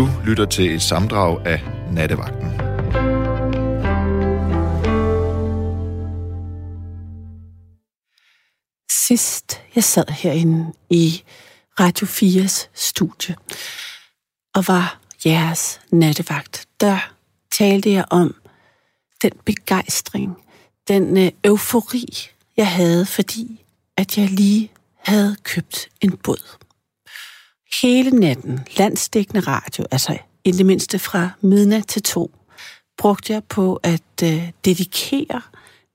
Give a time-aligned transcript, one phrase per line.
[0.00, 1.60] Du lytter til et samdrag af
[1.92, 2.50] Nattevagten.
[9.06, 11.22] Sidst jeg sad herinde i
[11.80, 13.36] Radio 4's studie
[14.54, 17.12] og var jeres nattevagt, der
[17.52, 18.34] talte jeg om
[19.22, 20.36] den begejstring,
[20.88, 22.06] den øh, eufori,
[22.56, 23.64] jeg havde, fordi
[23.96, 24.70] at jeg lige
[25.04, 26.69] havde købt en båd.
[27.82, 32.34] Hele natten, landstækkende radio, altså i det mindste fra midnat til to,
[32.98, 35.42] brugte jeg på at øh, dedikere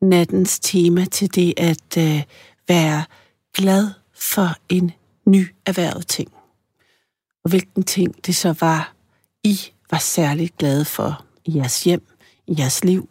[0.01, 2.23] nattens tema til det at øh,
[2.67, 3.05] være
[3.53, 4.91] glad for en
[5.25, 6.31] ny erhvervet ting.
[7.43, 8.93] Og hvilken ting det så var,
[9.43, 9.59] I
[9.91, 12.07] var særligt glade for i jeres hjem,
[12.47, 13.09] i jeres liv,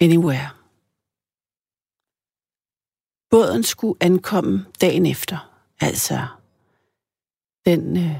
[0.00, 0.48] anywhere.
[3.30, 6.26] Båden skulle ankomme dagen efter, altså
[7.66, 8.16] den øh,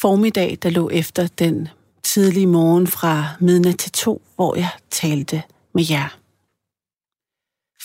[0.00, 1.68] formiddag, der lå efter den
[2.02, 5.42] tidlige morgen fra midnat til to, hvor jeg talte
[5.74, 6.18] med jer.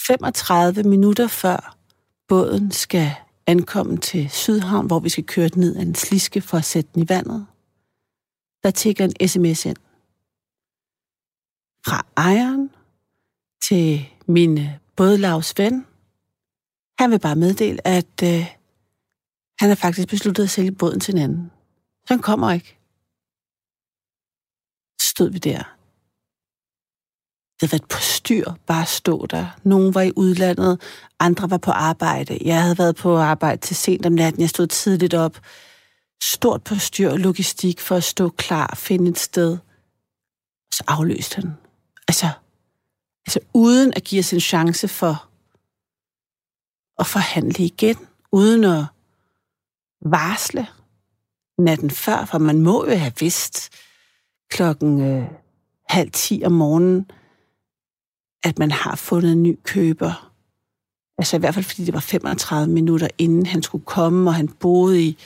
[0.08, 1.78] 35 minutter før
[2.28, 3.12] båden skal
[3.48, 6.90] ankomme til Sydhavn, hvor vi skal køre den ned ad en sliske for at sætte
[6.94, 7.46] den i vandet,
[8.64, 9.78] der tigger en sms ind.
[11.86, 12.70] Fra ejeren
[13.68, 14.60] til min
[14.96, 15.86] bådlavs ven.
[17.00, 18.57] Han vil bare meddele, at øh,
[19.60, 21.52] han har faktisk besluttet at sælge båden til en anden.
[22.08, 22.78] Så han kommer ikke.
[25.02, 25.64] Så stod vi der.
[27.60, 29.60] Det havde været på styr bare at stå der.
[29.64, 30.82] Nogle var i udlandet,
[31.20, 32.38] andre var på arbejde.
[32.42, 34.42] Jeg havde været på arbejde til sent om natten.
[34.42, 35.38] Jeg stod tidligt op.
[36.24, 39.58] Stort på styr og logistik for at stå klar, finde et sted.
[40.74, 41.54] Så afløste han.
[42.08, 42.30] Altså,
[43.28, 45.30] altså uden at give os en chance for
[47.00, 47.96] at forhandle igen,
[48.32, 48.86] uden at
[50.06, 50.68] varsle
[51.58, 53.70] natten før, for man må jo have vidst
[54.50, 55.28] klokken øh,
[55.90, 57.12] halv ti om morgenen,
[58.44, 60.34] at man har fundet en ny køber.
[61.18, 64.48] Altså i hvert fald, fordi det var 35 minutter inden han skulle komme, og han
[64.48, 65.18] boede i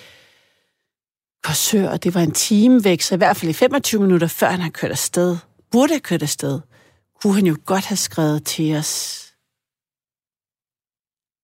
[1.43, 4.49] Korsør, og det var en time væk, så i hvert fald i 25 minutter før
[4.49, 5.37] han har kørt afsted,
[5.71, 6.59] burde have kørt afsted,
[7.21, 9.21] kunne han jo godt have skrevet til os.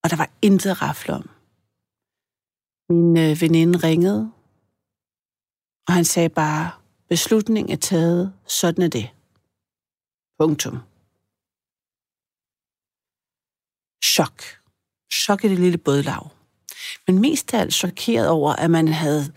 [0.03, 1.29] Og der var intet rafle om.
[2.89, 4.31] Min øh, veninde ringede,
[5.87, 6.71] og han sagde bare,
[7.09, 9.09] beslutningen er taget, sådan er det.
[10.39, 10.77] Punktum.
[14.03, 14.43] Chok.
[15.13, 16.29] Chok i det lille bådlag.
[17.07, 19.33] Men mest af alt chokeret over, at man havde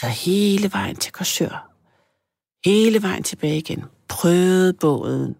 [0.00, 1.70] taget hele vejen til Korsør.
[2.64, 3.84] Hele vejen tilbage igen.
[4.08, 5.36] Prøvet båden.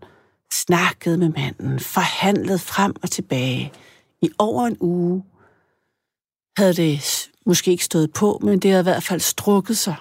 [0.52, 1.80] Snakket med manden.
[1.80, 3.72] Forhandlet frem og tilbage.
[4.22, 5.24] I over en uge
[6.56, 9.96] havde det måske ikke stået på, men det havde i hvert fald strukket sig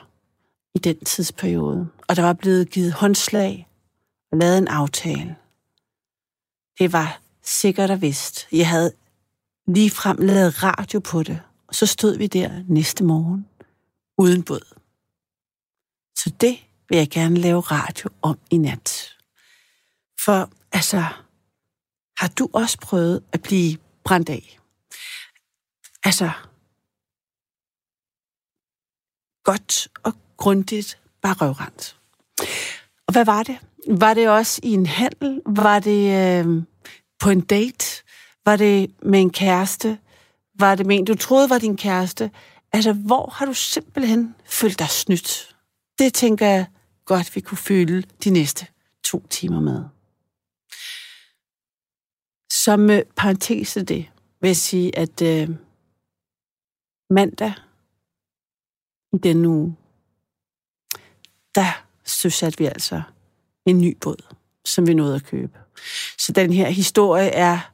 [0.76, 1.90] i den tidsperiode.
[2.08, 3.68] Og der var blevet givet håndslag
[4.32, 5.36] og lavet en aftale.
[6.80, 8.48] Det var sikkert og vist.
[8.52, 8.94] Jeg havde
[9.68, 13.48] lige frem lavet radio på det, og så stod vi der næste morgen
[14.18, 14.76] uden båd.
[16.18, 16.58] Så det
[16.90, 19.10] vil jeg gerne lave radio om i nat.
[20.26, 21.06] For altså,
[22.18, 24.60] har du også prøvet at blive brændt af?
[26.04, 26.32] Altså,
[29.44, 31.98] godt og grundigt, bare røvrendt.
[33.08, 33.58] Og hvad var det?
[33.88, 35.42] Var det også i en handel?
[35.46, 36.64] Var det øh,
[37.20, 38.04] på en date?
[38.46, 39.98] Var det med en kæreste?
[40.60, 42.32] Var det med en, du troede var din kæreste?
[42.72, 45.56] Altså, hvor har du simpelthen følt dig snydt?
[46.00, 46.66] Det tænker jeg
[47.06, 48.68] godt, vi kunne fylde de næste
[49.04, 49.84] to timer med.
[52.64, 54.06] Som øh, parentese det,
[54.42, 55.50] vil jeg sige, at øh,
[57.10, 57.54] mandag
[59.14, 59.76] i den uge,
[61.56, 63.02] der søsatte vi altså
[63.66, 64.36] en ny båd,
[64.66, 65.60] som vi nåede at købe.
[66.18, 67.74] Så den her historie er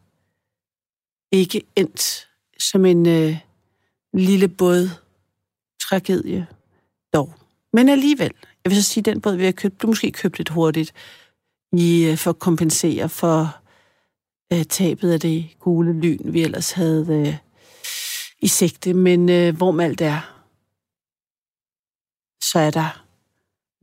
[1.32, 2.28] ikke endt
[2.60, 3.38] som en øh,
[4.14, 4.90] lille båd
[5.82, 6.48] tragedie
[7.14, 7.34] dog.
[7.74, 8.32] Men alligevel,
[8.64, 10.94] jeg vil så sige, at den båd, vi har købt, du måske købt lidt hurtigt
[11.72, 13.58] i, øh, for at kompensere for
[14.54, 17.36] øh, tabet af det gule lyn, vi ellers havde øh,
[18.40, 18.94] i sigte.
[18.94, 20.39] Men øh, hvor alt er,
[22.42, 23.06] så er der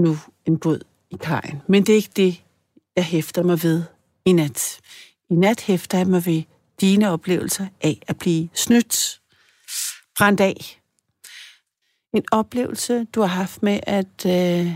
[0.02, 0.16] nu
[0.46, 0.80] en båd
[1.10, 1.62] i kajen.
[1.68, 2.44] Men det er ikke det,
[2.96, 3.84] jeg hæfter mig ved
[4.24, 4.80] i nat.
[5.30, 6.42] I nat hæfter jeg mig ved
[6.80, 9.20] dine oplevelser af at blive snydt,
[10.18, 10.82] brændt af.
[12.14, 14.72] En oplevelse, du har haft med at øh,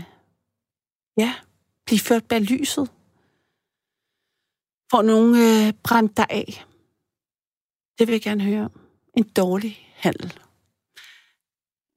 [1.17, 1.33] ja,
[1.85, 2.89] blive ført bag lyset.
[4.91, 6.65] Får nogen øh, brændt dig af.
[7.99, 8.79] Det vil jeg gerne høre om.
[9.17, 10.39] En dårlig handel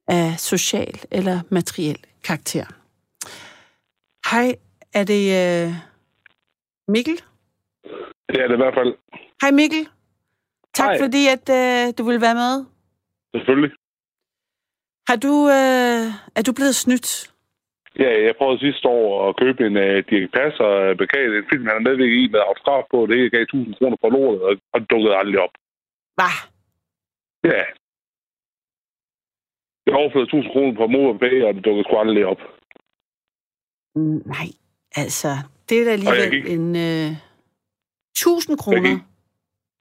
[0.09, 2.67] af social eller materiel karakter.
[4.31, 4.57] Hej,
[4.95, 5.75] er det uh,
[6.89, 7.17] Mikkel?
[8.29, 8.95] Det er det i hvert fald.
[9.43, 9.89] Hej Mikkel.
[10.75, 10.99] Tak Hej.
[11.03, 12.65] fordi, at uh, du vil være med.
[13.35, 13.73] Selvfølgelig.
[15.09, 16.07] Har du, uh,
[16.39, 17.09] er du blevet snydt?
[17.99, 21.67] Ja, jeg prøvede sidste år at købe en uh, Dirk Passer uh, begavet en film,
[21.67, 23.07] han er medvirket i med autograf på.
[23.07, 25.55] Det gav 1000 kroner for lortet, og, og det dukkede aldrig op.
[26.19, 26.35] Hvad?
[27.51, 27.63] Ja.
[29.87, 31.09] Jeg overførte 1000 kroner på mor
[31.49, 32.41] og det dukkede sgu aldrig op.
[33.97, 34.49] Mm, Nej,
[35.03, 35.29] altså,
[35.69, 37.11] det er da alligevel gik- en uh,
[38.13, 38.83] 1000 kroner.
[38.91, 39.05] gik-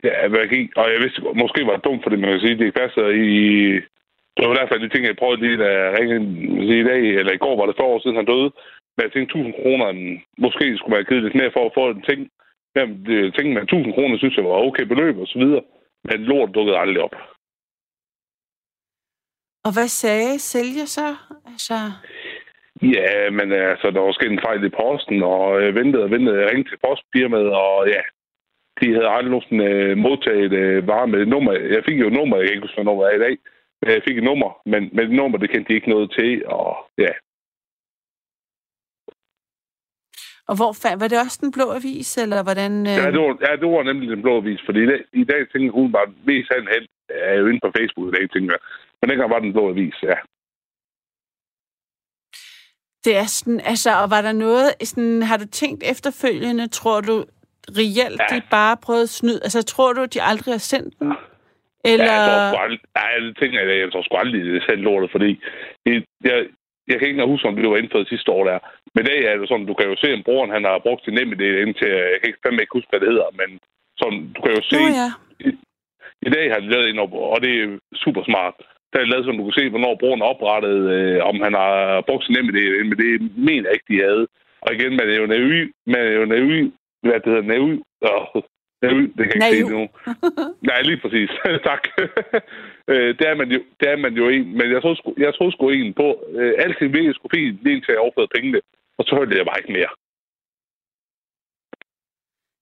[0.08, 2.74] Ja, jeg gik, og jeg vidste, måske var det dumt, fordi man kan sige, Dirk
[2.74, 3.30] Passer i...
[4.36, 7.34] Det var hvert fald de ting, jeg prøvede lige, da jeg ringede i dag, eller
[7.34, 8.50] i går var det for år siden, han døde.
[8.96, 9.88] Men jeg tænkte, 1000 kroner,
[10.46, 12.20] måske skulle man have givet lidt mere for at få en ting.
[12.76, 15.64] Jamen, det, tænkte, at 1000 kroner synes jeg var okay beløb og så videre.
[16.08, 17.16] Men lort dukkede aldrig op.
[19.65, 21.15] Og hvad sagde sælger så?
[21.45, 21.74] Altså,
[22.81, 26.42] Ja, men altså, der var sket en fejl i posten, og jeg ventede og ventede.
[26.42, 28.01] Jeg ringte til postfirmaet, og ja,
[28.80, 31.51] de havde aldrig nogensinde øh, modtaget øh, varer med et nummer.
[31.75, 33.36] Jeg fik jo et nummer, jeg kan ikke huske, hvad nummer er i dag.
[33.81, 36.45] Men jeg fik et nummer, men, men det nummer, det kendte de ikke noget til,
[36.45, 37.13] og ja.
[40.50, 42.74] og hvor fandt, var det også den blå avis, eller hvordan?
[42.92, 42.98] Øh...
[43.01, 45.42] Ja, det var, ja, det var nemlig den blå avis, fordi i dag, i dag
[45.51, 48.63] tænker hun bare, mest held er jo inde på Facebook i dag, tænker jeg.
[49.04, 50.16] Men dengang var den blå avis, ja.
[53.06, 57.16] Det er sådan, altså, og var der noget, sådan, har du tænkt efterfølgende, tror du
[57.80, 58.36] reelt, Ja.
[58.36, 59.40] de bare prøvede at snyde?
[59.48, 61.12] Altså, tror du, de aldrig har sendt den?
[61.92, 62.14] Eller...
[62.14, 64.82] Ja, jeg tror aldrig, nej, det tænker jeg, jeg tror sgu aldrig, det er selv
[64.88, 65.30] lortet, fordi
[65.86, 66.38] det, jeg,
[66.88, 68.60] jeg kan ikke huske, om det var indført sidste år der.
[68.96, 71.04] Men i dag er det sådan, du kan jo se, om broren han har brugt
[71.04, 73.50] sin nemme idé indtil, jeg kan ikke, fandme ikke huske, hvad det hedder, men
[74.02, 75.10] sådan, du kan jo se, Nå ja.
[76.28, 77.68] i dag har de lavet en op, og det er
[78.04, 78.56] super smart.
[78.94, 82.01] Der er lavet, som du kan se, hvornår broren er oprettet, øh, om han har
[82.07, 83.12] brugt sin nemme idé, men det
[83.48, 84.28] mener jeg ikke, de havde.
[84.66, 87.68] Og igen, man er jo naiv, man er jo naiv, hvad det hedder, naiv,
[88.06, 88.44] øh,
[88.84, 89.88] naiv, det kan jeg ikke se nu.
[90.69, 91.30] Nej, lige præcis.
[91.69, 91.84] tak.
[92.92, 95.54] Øh, det, er man jo, det er man jo en, men jeg troede, jeg troede
[95.54, 96.07] sgu en på,
[96.38, 98.60] øh, alting virkede sgu fint, lige indtil jeg overførte pengene,
[98.98, 99.94] og så hørte jeg bare ikke mere.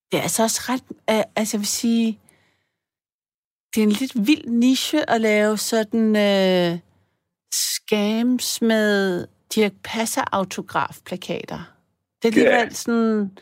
[0.10, 2.20] Det er altså også ret, øh, altså jeg vil sige,
[3.76, 6.80] det er en lidt vild niche at lave sådan øh,
[7.54, 11.60] scams med Dirk Passer autografplakater.
[12.22, 12.70] Det er alligevel Ja.
[12.70, 13.38] sådan,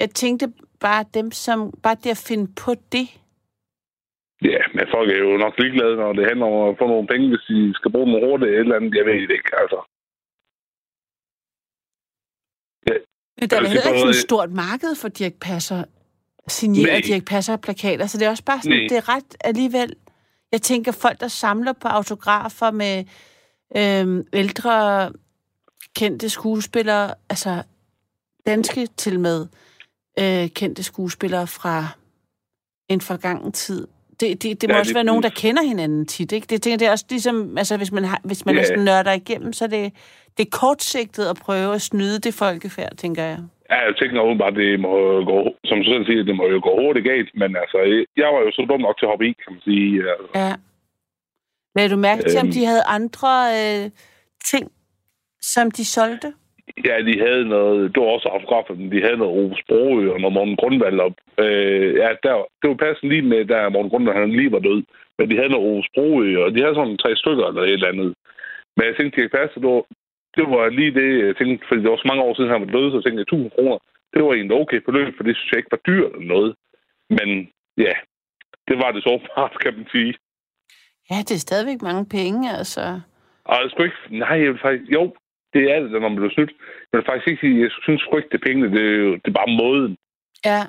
[0.00, 3.06] jeg tænkte bare dem som, bare det at finde på det.
[4.52, 7.28] Ja, men folk er jo nok ligeglade, når det handler om at få nogle penge,
[7.28, 8.94] hvis de skal bruge dem hurtigt eller et eller andet.
[8.98, 9.80] Jeg ved det ikke, altså.
[13.40, 15.84] Men der er heller ikke sådan et stort marked for Dirk Passer,
[16.48, 17.00] signerede Nej.
[17.06, 18.86] Dirk Passer plakater, så det er også bare sådan, Nej.
[18.88, 19.94] det er ret alligevel,
[20.52, 23.04] jeg tænker folk, der samler på autografer med
[23.76, 25.10] øhm, ældre
[25.96, 27.62] kendte skuespillere, altså
[28.46, 29.46] danske til med
[30.18, 31.86] øh, kendte skuespillere fra
[32.88, 33.86] en forgangen tid.
[34.20, 36.46] Det, det, det må Ja, også lige være nogen, der kender hinanden tit, ikke?
[36.50, 38.66] Det, tænker, det er også ligesom, altså hvis man, har, hvis man Ja.
[38.66, 39.92] sådan nørder igennem, så er det,
[40.38, 43.38] det er kortsigtet at prøve at snyde det folkefærd, tænker jeg.
[43.70, 44.92] Ja, jeg tænker åbenbart, det må
[45.32, 47.78] gå, som du selv siger, det må jo gå hurtigt galt, men altså,
[48.16, 49.92] jeg var jo så dum nok til at hoppe i, kan man sige.
[50.12, 50.28] Altså.
[50.34, 50.52] Ja.
[51.76, 52.52] Lagde du mærke til, om Øhm.
[52.56, 53.90] de havde andre øh,
[54.44, 54.64] ting,
[55.40, 56.28] som de solgte?
[56.88, 60.20] Ja, de havde noget, det var også autografer, men de havde noget Ove Sprogø og
[60.20, 61.16] noget Morten Grundvald op.
[61.44, 64.82] Øh, ja, der, det var passende lige med, der Morten Grundvald han lige var død.
[65.18, 67.88] Men de havde noget Ove Sprogø, og de havde sådan tre stykker eller et eller
[67.92, 68.14] andet.
[68.76, 69.60] Men jeg tænkte, det kan passe,
[70.36, 72.72] det var, lige det, jeg tænkte, fordi det var så mange år siden, han var
[72.76, 73.78] død, så tænkte jeg, 1000 kroner,
[74.12, 76.52] det var egentlig okay beløb, for det synes jeg ikke var dyrt eller noget.
[77.16, 77.28] Men
[77.86, 77.94] ja,
[78.68, 80.12] det var det så åbenbart, kan man sige.
[81.10, 83.00] Ja, det er stadigvæk mange penge, altså.
[83.50, 84.18] Og jeg skulle ikke...
[84.24, 84.90] Nej, jeg vil faktisk...
[84.96, 85.02] Jo,
[85.54, 86.52] det er det, når man bliver snydt.
[86.86, 88.68] Men jeg vil faktisk ikke sige, jeg synes sgu ikke, det er pengene.
[88.76, 89.92] Det er, jo, det er bare måden.
[90.50, 90.60] Ja.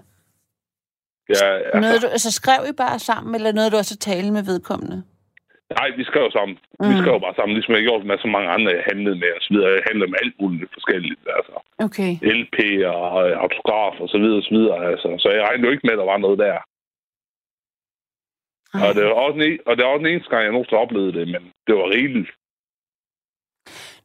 [1.36, 1.79] Ja, Altså.
[1.81, 5.03] Noget, du, altså skrev I bare sammen, eller noget, du også tale med vedkommende?
[5.79, 6.55] Nej, vi skrev sammen.
[6.79, 6.89] Mm.
[6.89, 9.41] Vi skrev bare sammen, ligesom jeg gjorde med så mange andre, jeg handlede med og
[9.45, 9.71] så videre.
[9.77, 11.21] Jeg handlede med alt muligt forskelligt.
[11.38, 11.55] Altså,
[11.88, 12.12] Okay.
[12.39, 12.57] LP
[12.95, 14.79] og øh, autograf og så videre og så videre.
[14.91, 15.09] Altså.
[15.24, 16.57] Så jeg regnede jo ikke med, at der var noget der.
[18.88, 21.13] Og det, var også en, og det er også den eneste gang, jeg nogensinde oplevede
[21.19, 22.29] det, men det var rigeligt.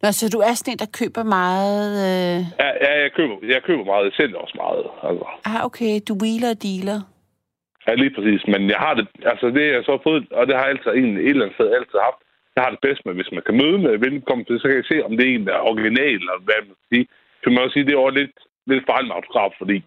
[0.03, 1.91] Nå, så du er sådan en, der køber meget...
[2.09, 2.39] Øh...
[2.63, 4.05] Ja, ja jeg, køber, jeg køber meget.
[4.05, 4.85] Jeg sælger også meget.
[5.09, 5.27] Altså.
[5.45, 7.01] Ah, okay, du wheeler og dealer.
[7.87, 8.43] Ja, lige præcis.
[8.53, 11.17] Men jeg har det, altså det jeg så fået, og det har jeg altid en,
[11.17, 12.21] et eller andet sted altid haft.
[12.55, 15.05] Jeg har det bedst med, hvis man kan møde med velkommen, så kan jeg se,
[15.05, 17.07] om det er en, der er original, eller hvad man skal sige.
[17.43, 18.37] Så man også sige, det er også lidt,
[18.67, 19.79] lidt fejl med autograf, fordi,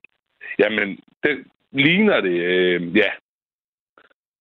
[0.60, 0.88] jamen,
[1.24, 1.34] det
[1.72, 3.12] ligner det, øh, ja.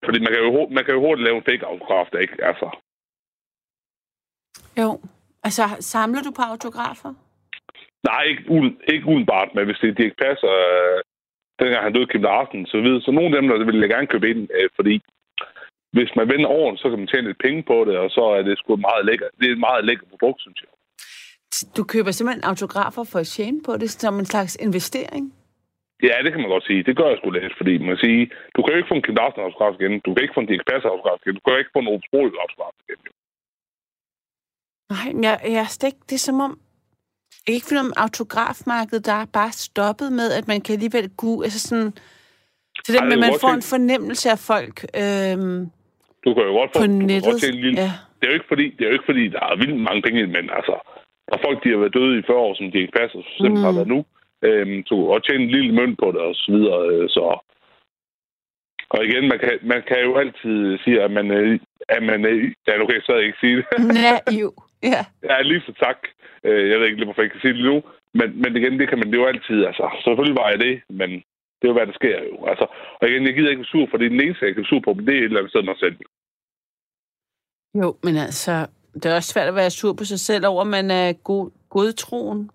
[0.04, 2.68] Fordi man kan, jo, man kan jo hurtigt lave en fake autograf, der ikke, altså.
[4.80, 5.00] Jo.
[5.46, 7.12] Altså, samler du på autografer?
[8.08, 11.00] Nej, ikke, uden, ikke udenbart, men hvis det ikke passer, øh,
[11.58, 13.00] dengang han døde Kim Larsen, så videre.
[13.00, 14.94] Så nogle af dem, der vil jeg gerne købe ind, øh, fordi
[15.96, 18.42] hvis man vender åren, så kan man tjene lidt penge på det, og så er
[18.42, 19.28] det sgu meget lækker.
[19.38, 20.70] Det er et meget lækker produkt, synes jeg.
[21.76, 25.24] Du køber simpelthen autografer for at tjene på det, som en slags investering?
[26.08, 26.82] Ja, det kan man godt sige.
[26.88, 29.14] Det gør jeg sgu lidt, fordi man siger, du kan jo ikke få en Kim
[29.20, 31.60] Larsen autograf igen, du kan ikke få en Dirk Passer autograf igen, du kan jo
[31.62, 32.08] ikke få en Obs
[32.44, 33.00] autograf igen.
[33.06, 33.12] Jo.
[34.94, 36.52] Nej, men jeg, jeg er ikke, det er som om,
[37.46, 41.06] jeg kan ikke finde om autografmarkedet, der er bare stoppet med, at man kan alligevel
[41.24, 41.90] gå, altså sådan,
[42.84, 45.60] så det det man kan får godt en fornemmelse af folk øhm,
[46.24, 47.30] Du kan jo godt få på du kan nettet.
[47.32, 47.90] godt en lille, Ja.
[48.16, 50.20] det er jo ikke fordi, det er jo ikke fordi, der er vildt mange penge,
[50.36, 50.74] men altså,
[51.26, 53.32] der er folk, de har været døde i 40 år, som de ikke passer, for
[53.36, 53.66] eksempel Mm.
[53.68, 54.00] har været nu,
[54.48, 57.24] øhm, så og tjene en lille mønt på det, og så videre, øh, så...
[58.94, 61.58] Og igen, man kan, man kan jo altid sige, at man, øh,
[61.88, 63.66] at man øh, ja, nu kan jeg ikke sige det.
[63.98, 64.50] Naiv.
[64.92, 65.02] Ja.
[65.30, 65.98] ja, lige så tak.
[66.44, 67.76] Øh, jeg ved ikke lige, hvorfor jeg kan sige det nu,
[68.18, 70.74] men, men igen, det kan man det er jo altid, altså, selvfølgelig var jeg det,
[71.00, 71.10] men
[71.58, 72.46] det er jo, hvad der sker jo.
[72.50, 72.66] Altså,
[73.00, 74.80] og igen, jeg gider ikke være sur, for det er den eneste, jeg kan sur
[74.84, 75.96] på, men det er et eller andet sted mig selv.
[77.80, 80.90] Jo, men altså, det er også svært at være sur på sig selv over, man
[80.90, 82.50] er god, godtroen.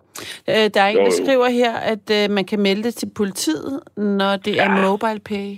[0.50, 3.10] Øh, der er en, Jo, der skriver her, at øh, man kan melde det til
[3.18, 4.82] politiet, når det er Ja.
[4.90, 5.50] mobile pay.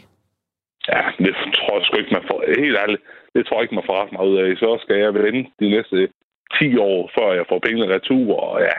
[0.92, 2.40] Ja, det tror jeg sgu ikke, man får.
[2.64, 3.02] Helt ærligt,
[3.36, 4.58] det tror jeg ikke, man får ret meget ud af.
[4.58, 5.96] Så skal jeg vente de næste
[6.60, 8.78] 10 år, før jeg får pengene retur, og ja.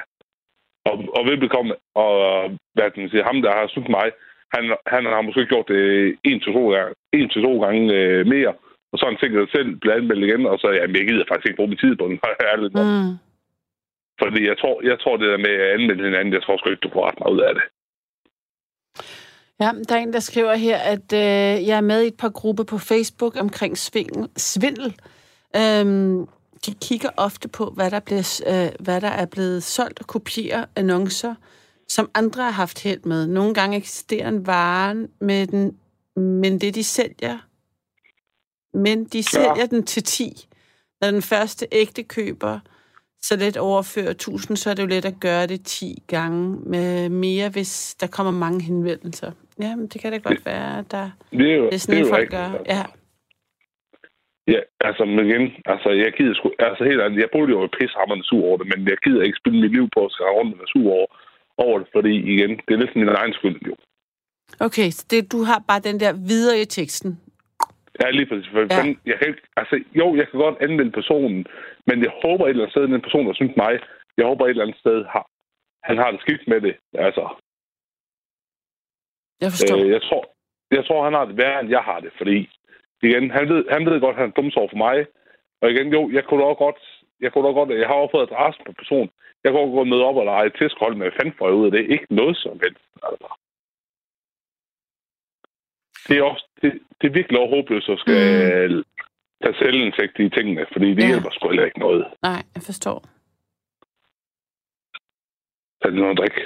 [0.90, 2.12] Og, og velbekomme, og
[2.74, 4.08] hvad kan man sige, ham, der har snydt mig,
[4.54, 5.82] han, han har måske gjort det
[6.24, 8.52] en til to gange, en til to gange øh, mere,
[8.90, 11.46] og så har han sikkert selv blevet anmeldt igen, og så, jamen, jeg gider faktisk
[11.48, 12.18] ikke bruge min tid på den,
[12.52, 12.74] ærligt.
[12.74, 12.80] Mm.
[12.80, 13.14] Mm.
[14.22, 16.86] Fordi jeg tror, jeg tror, det der med at anmelde hinanden, jeg tror sgu ikke,
[16.86, 17.64] du får ret meget ud af det.
[19.62, 22.28] Ja, der er en, der skriver her, at øh, jeg er med i et par
[22.40, 24.28] grupper på Facebook omkring svindel.
[24.36, 24.88] svindel.
[25.56, 26.26] Øhm,
[26.66, 30.64] de kigger ofte på, hvad der, bliver, øh, hvad der er blevet solgt og kopierer
[30.76, 31.34] annoncer,
[31.88, 33.26] som andre har haft held med.
[33.26, 35.76] Nogle gange eksisterer en vare med den,
[36.16, 37.38] men det de sælger,
[38.78, 39.66] men de sælger ja.
[39.66, 40.48] den til 10.
[41.00, 42.60] Når den første ægte køber
[43.22, 47.08] så let overfører 1000, så er det jo let at gøre det 10 gange med
[47.08, 49.32] mere, hvis der kommer mange henvendelser.
[49.60, 52.08] Ja, men det kan da godt være, der, Det er jo, det er sådan, det
[52.08, 52.58] folk rigtigt, gør.
[52.58, 52.74] altså.
[52.74, 52.82] Ja.
[54.46, 57.76] Ja, altså, men igen, altså, jeg gider sgu, altså helt ærligt, jeg burde jo være
[57.78, 60.58] pissehammerende sur over det, men jeg gider ikke spille mit liv på at skræve rundt
[60.58, 61.06] være sur over,
[61.64, 63.74] over det, fordi igen, det er lidt min egen skyld, jo.
[64.66, 67.20] Okay, så det, du har bare den der videre i teksten.
[68.02, 68.48] Ja, lige præcis.
[68.52, 68.82] For, Ja.
[69.10, 71.46] jeg kan ikke, altså, jo, jeg kan godt anmelde personen,
[71.88, 73.72] men jeg håber et eller andet sted, den person, der synes mig,
[74.18, 75.24] jeg håber et eller andet sted, har,
[75.88, 76.74] han har det skidt med det.
[77.06, 77.24] Altså,
[79.40, 79.78] Jeg forstår.
[79.84, 80.22] øh, jeg, tror,
[80.70, 82.36] jeg tror, han har det værre, end jeg har det, fordi
[83.02, 85.06] igen, han ved, han ved godt, at han er dumt over for mig.
[85.60, 86.80] Og igen, jo, jeg kunne da godt,
[87.20, 89.10] jeg kunne da godt, jeg har også fået adressen på personen.
[89.44, 91.90] Jeg kunne gå med op og lege et testhold med, fanden ud af det?
[91.94, 92.84] Ikke noget som helst.
[93.02, 93.28] Altså.
[96.08, 98.20] Det er også, det, det er virkelig også håbløst at skal
[98.76, 98.84] mm.
[99.42, 101.06] tage selvindsigt i tingene, fordi det Ja.
[101.08, 102.06] hjælper sgu heller ikke noget.
[102.22, 102.98] Nej, jeg forstår.
[105.82, 106.42] Tag lige noget at drikke.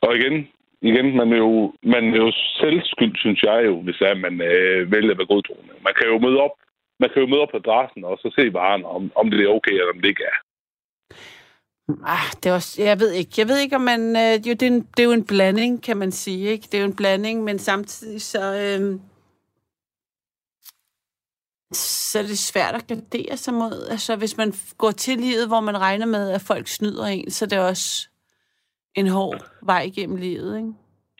[0.00, 0.48] Og igen,
[0.90, 4.92] igen, man er jo, man er jo selvskyld, synes jeg jo, hvis er, man øh,
[4.92, 5.74] vælger at være godtroende.
[5.86, 6.54] Man kan jo møde op,
[7.00, 9.56] man kan jo møde op på adressen og så se varen, om, om det er
[9.58, 10.36] okay, eller om det ikke er.
[12.14, 13.32] Ah, det er også, jeg ved ikke.
[13.38, 14.16] Jeg ved ikke, om man...
[14.16, 16.48] Øh, jo, det, er en, det er jo en blanding, kan man sige.
[16.48, 16.68] Ikke?
[16.72, 18.42] Det er jo en blanding, men samtidig så...
[18.54, 19.00] Øh,
[21.72, 23.88] så er det svært at gardere sig mod.
[23.90, 27.44] Altså, hvis man går til livet, hvor man regner med, at folk snyder en, så
[27.44, 28.08] er det også
[28.96, 30.72] en hård vej igennem livet, ikke?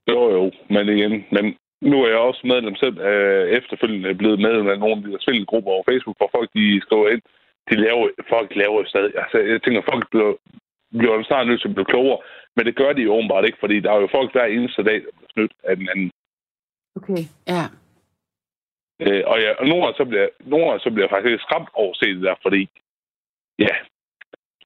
[0.08, 1.44] Jo, jo, men igen, men
[1.80, 5.18] nu er jeg også medlem selv øh, efterfølgende blevet medlem af nogle af de der
[5.20, 7.22] svindelgrupper over Facebook, hvor folk de skriver ind,
[7.70, 10.32] de laver, folk laver jo stadig, altså jeg tænker, folk bliver,
[10.98, 12.18] bliver snart nødt til at blive klogere,
[12.56, 14.98] men det gør de jo åbenbart ikke, fordi der er jo folk hver eneste dag,
[15.04, 16.10] der bliver snydt af den anden.
[16.96, 17.22] Okay.
[17.54, 17.64] Ja.
[19.04, 21.68] Øh, og, ja, og nogle gange så bliver, nogle gange så bliver jeg faktisk skræmt
[21.74, 22.68] over at se det der, fordi,
[23.58, 23.74] ja,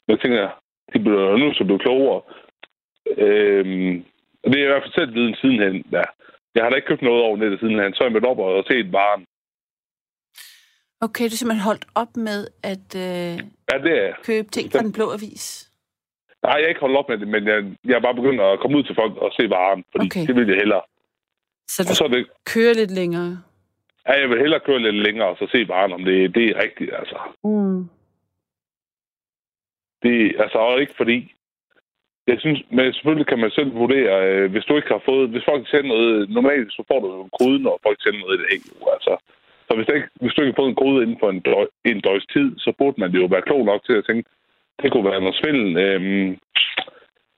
[0.09, 0.45] jeg tænker,
[0.93, 2.23] de bliver nødt til at blive klogere.
[3.19, 4.05] Øhm,
[4.45, 5.85] og det er i hvert fald selv viden sidenhen.
[5.93, 6.03] Ja.
[6.55, 8.65] Jeg har da ikke købt noget over nettet sidenhen, så er jeg mødt op og
[8.71, 9.25] set varen.
[11.01, 13.35] Okay, du er simpelthen holdt op med at øh,
[13.71, 15.71] Ja, det er købe ting fra den blå avis.
[16.43, 18.61] Nej, jeg er ikke holdt op med det, men jeg, jeg er bare begyndt at
[18.61, 20.27] komme ud til folk og se varen, fordi Okay.
[20.27, 20.83] det vil jeg hellere.
[21.69, 23.43] Så du Og så det, kører lidt længere.
[24.09, 26.63] ja, jeg vil hellere køre lidt længere og så se varen, om det, det er
[26.65, 27.19] rigtigt, altså.
[27.45, 27.81] Mm.
[30.03, 31.35] Det er altså ikke fordi...
[32.27, 35.31] Jeg synes, men selvfølgelig kan man selv vurdere, øh, hvis du ikke har fået...
[35.31, 36.31] Hvis folk sender noget...
[36.31, 39.15] Normalt så får du jo en kode, når folk sender noget i det jo, Altså,
[39.67, 42.01] Så hvis, ikke, hvis du ikke har fået en kode inden for en, døg, en
[42.01, 44.25] døjs tid, så burde man jo være klog nok til at tænke,
[44.83, 45.69] det kunne være noget svindel.
[45.85, 46.31] Øhm,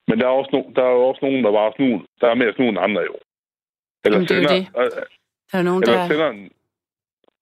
[0.08, 1.88] men der er, også no, der er jo også nogen, der var snu,
[2.20, 3.16] der er mere snu end andre jo.
[4.04, 4.64] Eller Jamen, det er sender, det.
[4.80, 5.02] Øh,
[5.52, 6.08] der er nogen, eller der...
[6.12, 6.42] sender en,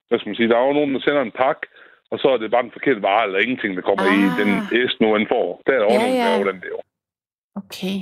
[0.07, 1.65] hvad skal man sige, der er jo nogen, der sender en pakke,
[2.11, 4.23] og så er det bare en forkert vare, eller ingenting, der kommer ah.
[4.23, 4.51] i den
[4.89, 5.45] S, nu får.
[5.65, 6.25] Der er der ja, også ja.
[6.29, 6.75] nogen, der er den der.
[7.55, 7.99] Okay.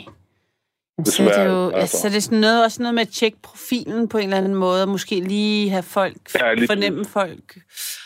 [1.06, 1.98] Så det, er jo, altså.
[1.98, 4.56] så det er sådan noget, også noget med at tjekke profilen på en eller anden
[4.56, 7.58] måde, og måske lige have folk, ja, lige fornemme folk.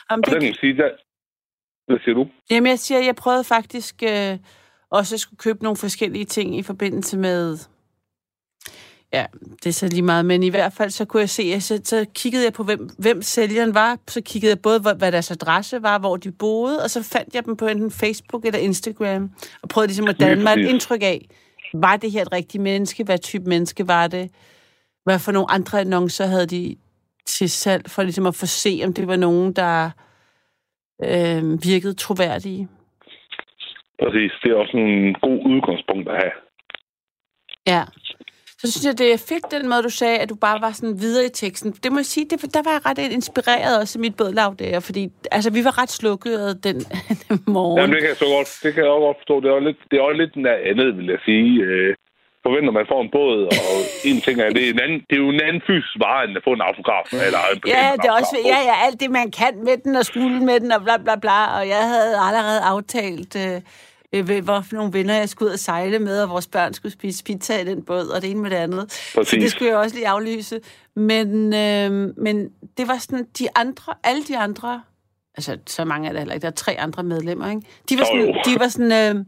[0.09, 0.89] Om det, kan sige, der...
[1.87, 2.27] Hvad siger du?
[2.49, 4.37] Jamen, jeg siger, jeg prøvede faktisk øh,
[4.91, 7.57] også at skulle købe nogle forskellige ting i forbindelse med
[9.13, 9.25] Ja,
[9.63, 12.05] det er så lige meget, men i hvert fald så kunne jeg se, så, så
[12.15, 15.99] kiggede jeg på, hvem, hvem sælgeren var, så kiggede jeg både, hvad deres adresse var,
[15.99, 19.87] hvor de boede, og så fandt jeg dem på enten Facebook eller Instagram, og prøvede
[19.87, 21.27] ligesom at danne mig et indtryk af,
[21.73, 24.31] var det her et rigtigt menneske, hvad type menneske var det,
[25.03, 26.75] hvad for nogle andre annoncer havde de
[27.25, 29.91] til salg, for ligesom at få se, om det var nogen, der
[31.03, 32.67] øh, virkede troværdige.
[33.99, 36.33] Præcis, det er også en god udgangspunkt at have.
[37.67, 37.83] Ja,
[38.63, 40.99] så synes jeg, det er fedt, den måde, du sagde, at du bare var sådan
[41.05, 41.71] videre i teksten.
[41.83, 44.79] Det må jeg sige, det, der var jeg ret inspireret også i mit bødlav der,
[44.79, 46.77] fordi altså, vi var ret slukkede den,
[47.23, 47.77] den morgen.
[47.79, 49.35] Jamen, det kan jeg så godt, det kan jeg også godt forstå.
[49.41, 50.33] Det er lidt, det er også lidt
[50.71, 51.49] andet, vil jeg sige.
[51.67, 51.95] Øh,
[52.45, 53.75] forventer, man får en båd, og
[54.09, 56.37] en ting er, det er, en anden, det er jo en anden fysisk vare, end
[56.39, 57.07] at få en autograf.
[57.27, 60.05] Eller en ja, det er også, ja, ja, alt det, man kan med den, og
[60.11, 61.39] skulle med den, og bla bla bla.
[61.57, 63.33] Og jeg havde allerede aftalt...
[63.45, 63.59] Øh,
[64.13, 66.91] øh, hvor for nogle venner jeg skulle ud og sejle med, og vores børn skulle
[66.91, 69.11] spise pizza i den båd, og det ene med det andet.
[69.15, 69.29] Præcis.
[69.29, 70.59] Så det skulle jeg også lige aflyse.
[70.95, 74.81] Men, øh, men det var sådan, de andre, alle de andre,
[75.37, 77.61] altså så mange er der heller ikke, der er tre andre medlemmer, ikke?
[77.89, 79.25] De var sådan, de var sådan øh,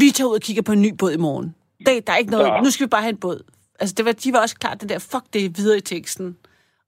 [0.00, 1.54] vi tager ud og kigger på en ny båd i morgen.
[1.86, 2.60] Det, der er ikke noget, ja.
[2.60, 3.42] nu skal vi bare have en båd.
[3.80, 6.36] Altså, det var, de var også klart det der, fuck det er videre i teksten.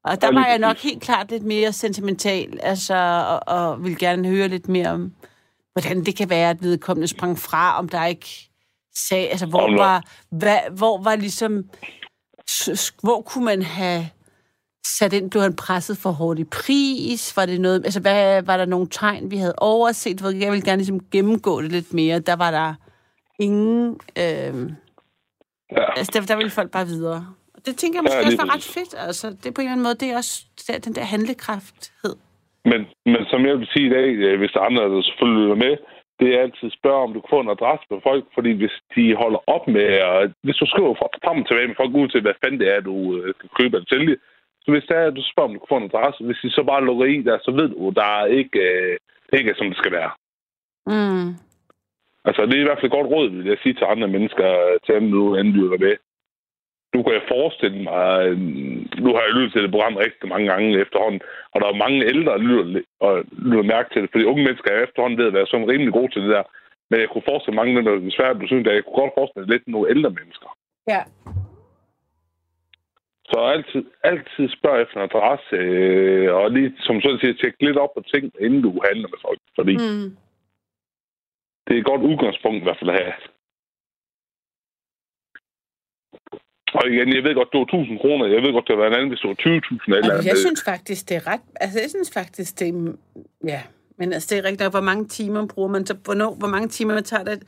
[0.03, 2.95] Og der var jeg nok helt klart lidt mere sentimental, altså,
[3.27, 5.11] og, og ville gerne høre lidt mere om,
[5.73, 8.49] hvordan det kan være, at vedkommende sprang fra, om der ikke
[8.95, 11.69] sagde, altså hvor var, hvad, hvor var ligesom,
[13.03, 14.09] hvor kunne man have
[14.85, 17.37] sat ind, blev han presset for hårdt i pris?
[17.37, 20.21] Var det noget, altså hvad, var der nogle tegn, vi havde overset?
[20.21, 22.19] Jeg vil gerne ligesom gennemgå det lidt mere.
[22.19, 22.73] Der var der
[23.39, 24.71] ingen, øh,
[25.71, 25.97] ja.
[25.97, 27.33] altså der, der ville folk bare videre.
[27.65, 29.83] Det tænker jeg måske ja, også var ret fedt, altså det på en eller anden
[29.83, 30.45] måde, det er også
[30.83, 32.15] den der handlekrafthed.
[32.65, 35.41] Men, men som jeg vil sige i dag, øh, hvis der er andre, der selvfølgelig
[35.41, 35.77] lytter med,
[36.19, 38.75] det er altid at spørge, om du kan få en adresse på folk, fordi hvis
[38.95, 39.87] de holder op med,
[40.21, 40.93] at, hvis du skriver
[41.25, 43.73] frem og tilbage med folk ud til, hvad fanden det er, du øh, kan købe
[43.77, 44.15] eller sælge,
[44.63, 46.49] så hvis det er, at du spørger, om du kan få en adresse, hvis de
[46.51, 48.97] så bare lukker i der, så ved du, der er ikke, øh,
[49.37, 50.11] ikke er, som det skal være.
[50.93, 51.29] Mm.
[52.27, 54.49] Altså, det er i hvert fald et godt råd, vil jeg sige til andre mennesker,
[54.85, 55.95] til dem, du endelig med
[56.93, 58.09] nu kan jeg forestille mig,
[59.03, 61.21] nu har jeg lyttet til det program rigtig mange gange efterhånden,
[61.53, 63.13] og der er mange ældre, der lytter, og
[63.49, 66.11] lytter mærke til det, fordi unge mennesker er efterhånden ved at være sådan rimelig gode
[66.11, 66.43] til det der.
[66.89, 69.17] Men jeg kunne forestille mange af dem, der er svært synes, at jeg kunne godt
[69.17, 70.49] forestille lidt nogle ældre mennesker.
[70.93, 71.01] Ja.
[73.31, 77.77] Så altid, altid spørg efter en adresse, øh, og lige, som sådan siger, tjek lidt
[77.83, 79.41] op på ting, inden du handler med folk.
[79.57, 80.07] Fordi mm.
[81.65, 83.13] det er et godt udgangspunkt i hvert fald at have.
[86.73, 88.25] Og igen, jeg ved godt, det var 1000 kroner.
[88.25, 90.61] Jeg ved godt, det var en anden, hvis det var 20.000 eller altså, Jeg synes
[90.71, 91.45] faktisk, det er ret...
[91.61, 92.93] Altså, jeg synes faktisk, det er...
[93.53, 93.61] Ja,
[93.97, 95.95] men altså, det er rigtigt hvor mange timer bruger man så...
[96.05, 97.39] Hvornår, hvor mange timer man tager det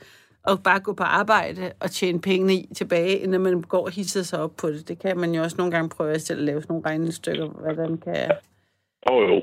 [0.48, 4.22] at bare gå på arbejde og tjene penge i tilbage, inden man går og hisser
[4.22, 4.88] sig op på det.
[4.88, 7.46] Det kan man jo også nogle gange prøve at selv at lave sådan nogle regnestykker,
[7.62, 8.16] hvordan kan...
[9.10, 9.42] Åh oh, jo.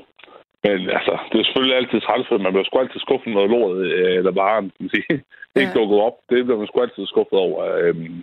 [0.64, 3.76] Men altså, det er selvfølgelig altid træls, for man bliver sgu altid skuffet noget lort,
[3.76, 5.06] øh, eller bare, kan man sige,
[5.60, 5.78] ikke ja.
[5.78, 6.16] dukket op.
[6.30, 7.58] Det bliver man sgu altid skuffet over.
[7.82, 8.22] Øhm,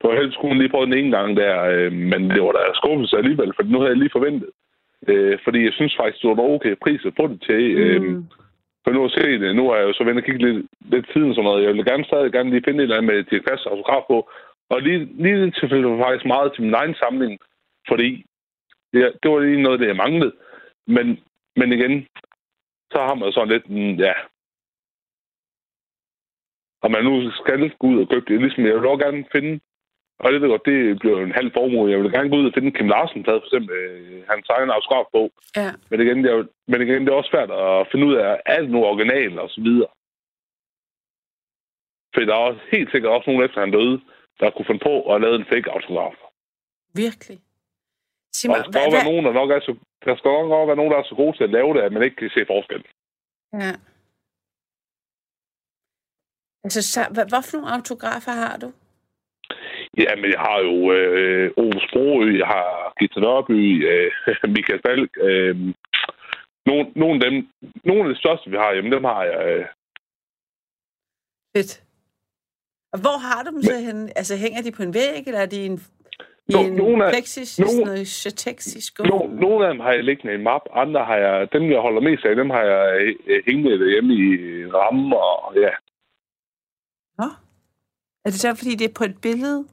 [0.00, 3.52] på skulle lige prøve den ene gang der, øh, men det var da skuffelse alligevel,
[3.56, 4.50] for nu havde jeg lige forventet.
[5.08, 7.62] Øh, fordi jeg synes faktisk, det var okay pris at få det til.
[7.82, 8.24] Øh, mm.
[8.84, 11.06] For nu at se det, nu har jeg jo så vendt og kigget lidt, lidt
[11.12, 11.64] tiden og sådan noget.
[11.64, 14.30] Jeg vil gerne stadig gerne lige finde et eller andet med til fast autograf på.
[14.70, 17.38] Og lige, lige tilfælde var faktisk meget til min egen samling,
[17.88, 18.24] fordi
[18.92, 20.32] det, det var lige noget, det jeg manglede.
[20.86, 21.06] Men,
[21.56, 22.06] men igen,
[22.92, 24.12] så har man sådan lidt, ja,
[26.84, 28.40] og man nu skal gå ud og købe det.
[28.40, 29.60] Ligesom jeg vil også gerne finde
[30.18, 31.90] og det godt, det bliver en halv formue.
[31.90, 34.70] Jeg vil gerne gå ud og finde Kim Larsen, for eksempel øh, hans egen
[35.14, 35.22] på.
[35.56, 35.70] Ja.
[35.90, 38.70] Men, igen, det er, men igen, det er også svært at finde ud af, alt
[38.70, 39.90] nu original og så videre.
[42.12, 44.00] For der er også, helt sikkert også nogen efter han døde,
[44.40, 46.16] der kunne finde på at lave en fake autograf.
[46.94, 47.38] Virkelig?
[48.32, 49.72] Sig mig, der, skal hvad, være nogen, der, nok er så,
[50.04, 52.02] der skal nok være nogen, der er så gode til at lave det, at man
[52.02, 52.82] ikke kan se forskel.
[53.64, 53.74] Ja.
[56.64, 58.72] Altså, så, hvad, hvad for nogle autografer har du?
[59.98, 63.60] Ja, men jeg har jo øh, Ove Sprogø, jeg har Gita Nørby,
[63.92, 64.10] øh,
[64.56, 65.10] Michael Falk.
[65.28, 65.56] Øh,
[66.66, 67.48] nogle, nogle, af dem,
[67.84, 69.46] nogle af de største, vi har hjemme, dem har jeg.
[69.46, 69.66] Øh.
[71.56, 71.82] Fedt.
[72.92, 74.18] Og hvor har du dem så henne?
[74.18, 75.80] Altså, hænger de på en væg, eller er de en,
[76.48, 78.06] i en nogle af- plexis, nogle- sådan noget?
[79.10, 81.80] No, nogle af dem har jeg liggende i en map, andre har jeg, dem jeg
[81.80, 84.26] holder mest af, dem har jeg øh, hængende derhjemme i
[84.62, 85.70] en ramme, og ja.
[87.18, 87.28] Nå.
[88.24, 89.64] Er det så, fordi det er på et billede?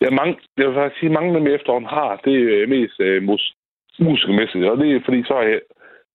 [0.00, 2.68] ja mange, jeg vil faktisk sige, mange af dem jeg efterhånden har, det er øh,
[2.68, 3.44] mest øh, mus,
[3.98, 5.60] musikermæssigt, og det er fordi, så har jeg,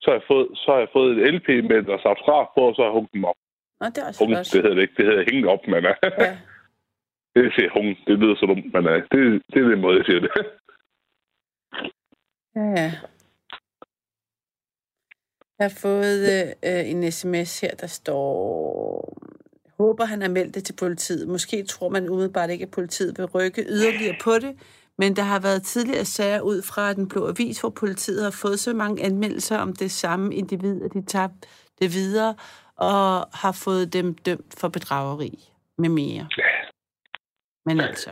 [0.01, 2.73] så har jeg fået, så har jeg fået et LP med et autograf på, og
[2.75, 3.39] så har jeg hugget dem op.
[3.79, 4.45] Nå, det er også Hung, flot.
[4.53, 5.95] det hedder det ikke, det hedder hængt op, men øh,
[6.25, 6.31] Ja.
[7.35, 9.19] det siger hung, det lyder så dumt, men øh, det,
[9.51, 10.31] det er den måde, jeg siger det.
[12.55, 12.91] Ja, ja.
[15.59, 16.23] Jeg har fået
[16.69, 19.17] øh, en sms her, der står...
[19.81, 21.27] Håber, han har meldt det til politiet.
[21.27, 24.53] Måske tror man umiddelbart ikke, at politiet vil rykke yderligere på det,
[24.97, 28.59] men der har været tidligere sager ud fra den blå avis, hvor politiet har fået
[28.59, 31.29] så mange anmeldelser om det samme individ, at de tager
[31.79, 32.35] det videre
[32.75, 36.27] og har fået dem dømt for bedrageri med mere.
[37.65, 38.09] Men altså,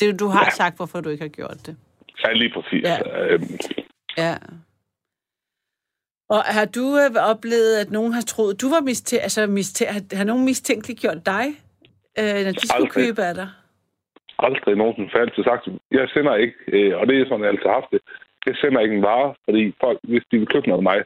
[0.00, 0.50] det, du har Ja.
[0.50, 1.76] sagt, hvorfor du ikke har gjort det.
[2.24, 2.82] Ja, lige præcis.
[2.82, 2.98] Ja.
[3.06, 3.26] Ja.
[3.26, 3.58] Øhm,
[4.18, 4.36] Ja.
[6.28, 10.02] Og har du øh, oplevet, at nogen har troet, du var mistænkt, altså mistænkt, har,
[10.16, 11.44] har nogen mistænkeliggjort dig,
[12.20, 13.48] øh, når de skulle købe af dig?
[14.38, 15.64] aldrig nogensinde for altid sagt,
[15.98, 18.00] jeg sender ikke, øh, og det er sådan, jeg altid har haft det,
[18.46, 20.98] jeg sender ikke en vare, fordi folk, hvis de vil købe noget af mig,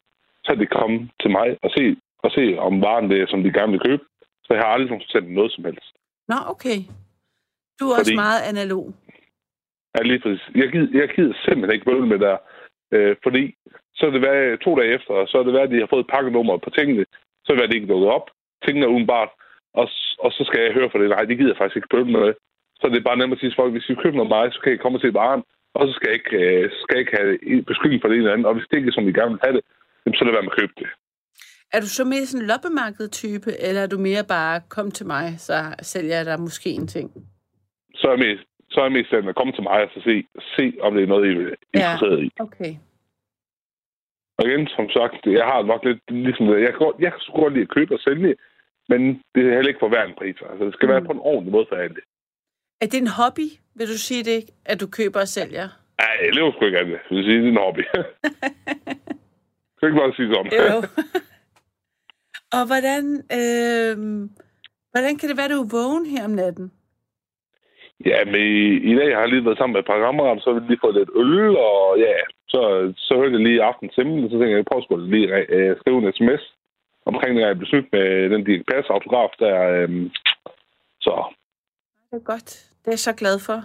[0.45, 1.85] så er de komme til mig og se,
[2.25, 4.03] og se om varen det er, som de gerne vil købe.
[4.45, 5.93] Så jeg har aldrig nogensinde sendt noget som helst.
[6.29, 6.79] Nå, okay.
[7.81, 8.85] Du er også Fordi- meget analog.
[9.95, 10.45] Ja, lige præcis.
[10.63, 12.37] Jeg gider, jeg gider simpelthen ikke bøvle med der,
[12.95, 13.45] øh, fordi
[14.01, 15.95] så er det været to dage efter, og så er det været, at de har
[15.95, 17.05] fået pakkenummer på tingene,
[17.43, 18.27] så er det været, at de ikke dukket op.
[18.65, 19.31] Tingene er udenbart,
[19.81, 19.87] og,
[20.25, 21.09] og så skal jeg høre for det.
[21.09, 22.29] Nej, det gider jeg faktisk ikke bøvle med.
[22.81, 24.61] Så det er bare nemt at sige til folk, hvis I køber noget mig, så
[24.61, 25.43] kan I komme og se varen,
[25.77, 28.35] og så skal jeg ikke, øh, skal jeg ikke have beskyldning for det ene eller
[28.35, 28.49] andet.
[28.51, 29.65] Og hvis det ikke er, som I gerne vil have det,
[30.19, 30.89] så lad være med at købe det.
[31.75, 35.27] Er du så mere sådan en loppemarked-type, eller er du mere bare, kom til mig,
[35.49, 35.59] så
[35.93, 37.09] sælger jeg dig måske en ting?
[37.95, 40.15] Så er jeg mest, så er jeg mest at komme til mig og så se,
[40.57, 42.31] se om det er noget, I er interesseret i.
[42.47, 42.75] Okay.
[44.41, 46.61] Og igen, som sagt, jeg har nok lidt ligesom det.
[46.67, 48.37] Jeg kan, godt, jeg kan sgu godt lide at købe og sælge,
[48.89, 49.01] men
[49.35, 50.37] det er heller ikke for hver en pris.
[50.51, 50.93] Altså, det skal mm.
[50.93, 52.01] være på en ordentlig måde for alle.
[52.81, 55.69] Er det en hobby, vil du sige det, at du køber og sælger?
[56.01, 56.93] Nej, jeg lever sgu ikke af det.
[56.93, 57.83] Jeg vil sige, det er en hobby.
[59.77, 60.53] kan ikke bare sige sådan.
[60.61, 60.77] Jo.
[62.57, 63.05] og hvordan,
[63.39, 63.95] øh,
[64.93, 66.73] hvordan kan det være, du er vågen her om natten?
[68.07, 70.53] ja, men i, i dag har jeg lige været sammen med et par kammerater, så
[70.53, 72.17] har vi lige fået lidt øl, og ja,
[72.53, 75.45] så, så hørte jeg lige aftens himmel, så tænkte jeg, jeg prøver sgu lige at
[75.57, 76.43] øh, skrive en sms
[77.11, 79.57] omkring, at jeg blev snydt med den Dirk Pass-autograf der.
[79.75, 80.11] Øh,
[81.05, 81.13] så
[82.11, 82.51] Det er godt.
[82.81, 83.59] Det er jeg så glad for,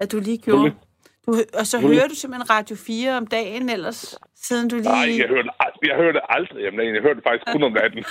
[0.00, 0.72] at du lige gjorde.
[1.26, 4.00] Du, og så hører du simpelthen Radio 4 om dagen ellers,
[4.46, 4.98] siden du lige...
[4.98, 5.50] Nej, jeg hørte,
[5.90, 6.94] jeg hørte aldrig om dagen.
[6.94, 8.04] Jeg hørte faktisk kun om natten.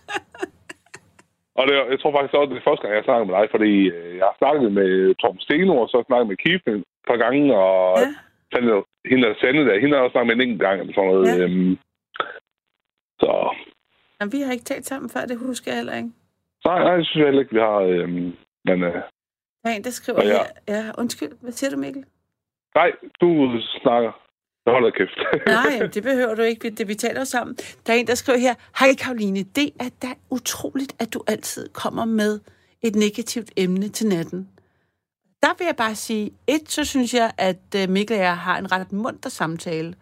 [1.58, 3.72] og det, jeg tror faktisk også, det er første gang, jeg snakker med dig, fordi
[3.96, 4.90] øh, jeg har snakket med
[5.22, 8.08] Tom Steno, og så har jeg snakket med Keith et par gange, og Ja.
[8.56, 8.68] ja.
[9.10, 11.10] Hende der Sande der, hende har jeg også snakket med en enkelt gang, eller sådan
[11.10, 11.26] noget.
[11.28, 11.44] Ja.
[11.44, 11.78] Øhm,
[13.20, 13.30] så
[14.20, 16.10] Jamen, vi har ikke talt sammen før, det husker jeg heller ikke.
[16.64, 17.78] nej, nej, det synes jeg heller ikke, vi har.
[17.92, 18.32] Øhm,
[18.64, 18.94] men øh,
[19.62, 20.28] Der er en, der skriver ja.
[20.28, 20.44] her...
[20.68, 22.04] Ja, undskyld, hvad siger du, Mikkel?
[22.74, 22.90] nej,
[23.20, 23.28] du
[23.82, 24.12] snakker.
[24.66, 25.18] Jeg holder kæft.
[25.58, 26.70] Nej, det behøver du ikke.
[26.70, 27.56] Det, vi taler sammen.
[27.86, 31.68] Der er en, der skriver her, Hej Karoline, det er da utroligt, at du altid
[31.68, 32.40] kommer med
[32.82, 34.48] et negativt emne til natten.
[35.42, 38.58] Der vil jeg bare sige, et, så synes jeg, at øh, Mikkel og jeg har
[38.58, 39.94] en ret munter samtale.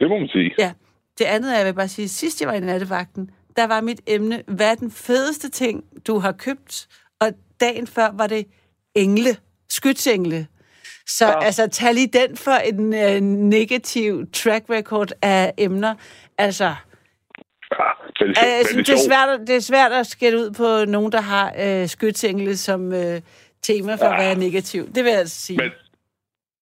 [0.00, 0.54] det må man sige.
[0.58, 0.72] Ja,
[1.18, 4.00] det andet er, jeg vil bare sige, sidst jeg var i nattevagten, der var mit
[4.06, 6.86] emne, hvad er den fedeste ting, du har købt?
[7.20, 8.46] Og dagen før var det
[8.94, 9.36] engle,
[9.68, 10.46] skytsengle.
[11.06, 11.44] Så ja.
[11.44, 15.94] Altså, tag lige den for en øh, negativ track record af emner.
[16.38, 16.64] Altså,
[17.78, 17.84] Ja,
[18.18, 20.50] det, øh, er men synes, det er svært, at- det er svært at skætte ud
[20.50, 23.20] på nogen, der har øh, skytsengle som øh,
[23.68, 24.24] tema for at Ja.
[24.26, 24.82] være negativ.
[24.94, 25.58] Det vil jeg altså sige.
[25.62, 25.70] Men,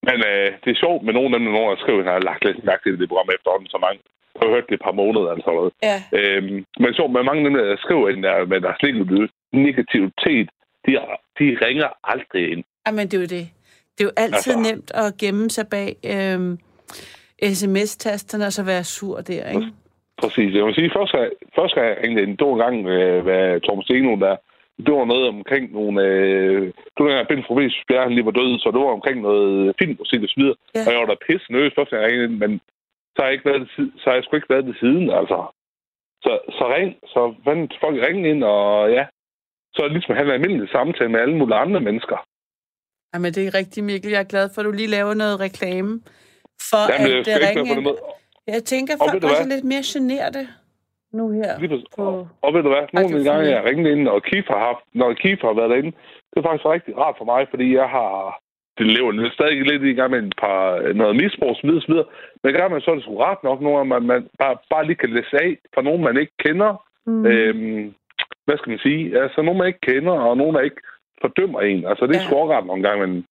[0.08, 2.44] men øh, det er sjovt med nogle af dem, når jeg skriver, jeg har lagt
[2.44, 4.00] lidt mærke til det program efterhånden så mange.
[4.34, 5.72] Jeg har hørt det et par måneder eller sådan noget.
[5.88, 5.98] Ja.
[6.18, 9.34] Øhm, men sjovt med mange af dem, der skriver ind der med deres negativ-
[9.64, 10.48] negativitet,
[10.86, 10.90] de,
[11.38, 12.62] de ringer aldrig ind.
[12.86, 13.46] Jamen, det er jo det.
[13.94, 14.68] Det er jo altid Altså.
[14.68, 16.58] nemt at gemme sig bag øhm,
[17.42, 19.66] sms-tasterne og så være sur der, ikke?
[20.22, 20.54] Præcis.
[20.54, 23.24] Jeg vil sige, første gang, første gang jeg ringede ind, det var en gang øh,
[23.26, 24.36] med Torben Steno, der
[24.86, 26.02] det var noget omkring nogle...
[26.02, 26.62] Øh,
[26.92, 29.74] det var dengang, Ben Frovis Bjerre, han lige var død, så det var omkring noget
[29.78, 30.56] filmmusik og så videre.
[30.74, 30.82] Ja.
[30.86, 32.52] Og jeg var da pisse nervøs første gang jeg ringede ind, men
[33.12, 35.38] så har jeg, ikke været det, så har jeg sgu ikke været det siden, altså.
[36.24, 39.04] Så, så ring, så fandt folk ringe ind, og ja,
[39.72, 42.18] så er det ligesom at have en almindelig samtale med alle mulige andre mennesker.
[43.14, 44.10] Jamen, det er rigtigt, Mikkel.
[44.10, 45.92] Jeg er glad for, at du lige laver noget reklame
[46.70, 47.88] for Jamen, at ringe ind.
[48.46, 50.42] Jeg tænker, ved folk du er lidt mere generte
[51.12, 51.58] nu her.
[51.60, 51.88] Lige præcis.
[51.96, 52.02] På...
[52.02, 53.54] Og, og ved du hvad, nogle af de gange, 4.
[53.56, 55.92] jeg ringede ind, og Kif har haft, når Kif har været derinde,
[56.30, 58.40] det er faktisk rigtig rart for mig, fordi jeg har,
[58.78, 61.92] det lever lidt stadig lidt i gang med et par, noget misbrug, så videre, så
[61.92, 62.08] videre.
[62.42, 64.96] Men gør man så er det sgu rart nok, gange, man, man bare, bare lige
[65.02, 66.70] kan læse af fra nogen, man ikke kender.
[67.06, 67.26] Mm.
[67.26, 67.94] Øhm,
[68.46, 69.22] hvad skal man sige?
[69.22, 70.80] Altså, nogen, man ikke kender, og nogen, der ikke
[71.20, 71.84] fordømmer en.
[71.90, 72.26] Altså, det er Ja.
[72.26, 73.24] sgu rart nogle gange, men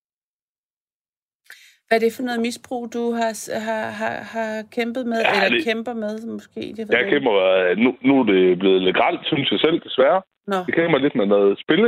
[1.88, 3.32] Hvad er det for noget misbrug, du har,
[3.68, 6.60] har, har, har kæmpet med, Ja, eller det- kæmper med, måske?
[6.78, 7.12] Det jeg ikke.
[7.12, 10.22] kæmper, øh, nu, nu er det blevet legalt, synes jeg selv, desværre.
[10.48, 11.88] Nå, Jeg kæmper lidt med noget spille,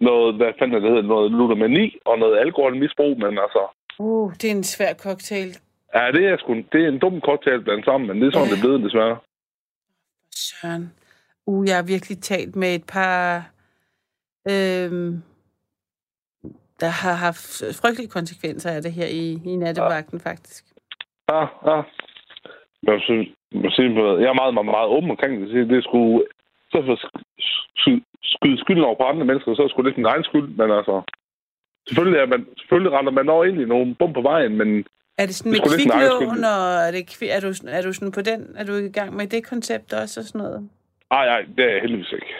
[0.00, 3.62] noget, hvad fanden det hedder, noget ludomani og noget alkoholmisbrug, men altså,
[3.98, 5.48] uh, det er en svær cocktail.
[5.94, 8.46] ja, det er sgu, det er en dum cocktail blandt sammen, men det er sådan,
[8.48, 8.52] Ja.
[8.52, 9.16] det er blevet, desværre.
[10.34, 10.92] Søren.
[11.46, 13.50] Uh, jeg har virkelig talt med et par,
[14.50, 15.22] øhm,
[16.82, 17.46] der har haft
[17.80, 20.64] frygtelige konsekvenser af det her i, i nattevagten, faktisk.
[21.30, 21.78] Ja, ja.
[22.88, 23.90] Jeg synes, jeg,
[24.22, 25.68] jeg er meget, meget, meget åben omkring det.
[25.70, 26.22] Det sgu,
[26.72, 26.96] så for
[28.34, 30.70] skyde skylden over på andre mennesker, så er det sgu lidt min egen skyld, men
[30.78, 31.02] altså,
[31.88, 34.68] selvfølgelig, er man, selvfølgelig render man over ind i nogle bum på vejen, men
[35.18, 37.02] Er det sådan Det med kviklån, og er, det,
[37.36, 40.20] er, du, er du sådan på den, er du i gang med det koncept også
[40.20, 40.68] og sådan noget?
[41.10, 42.32] nej, nej, det er jeg heldigvis ikke.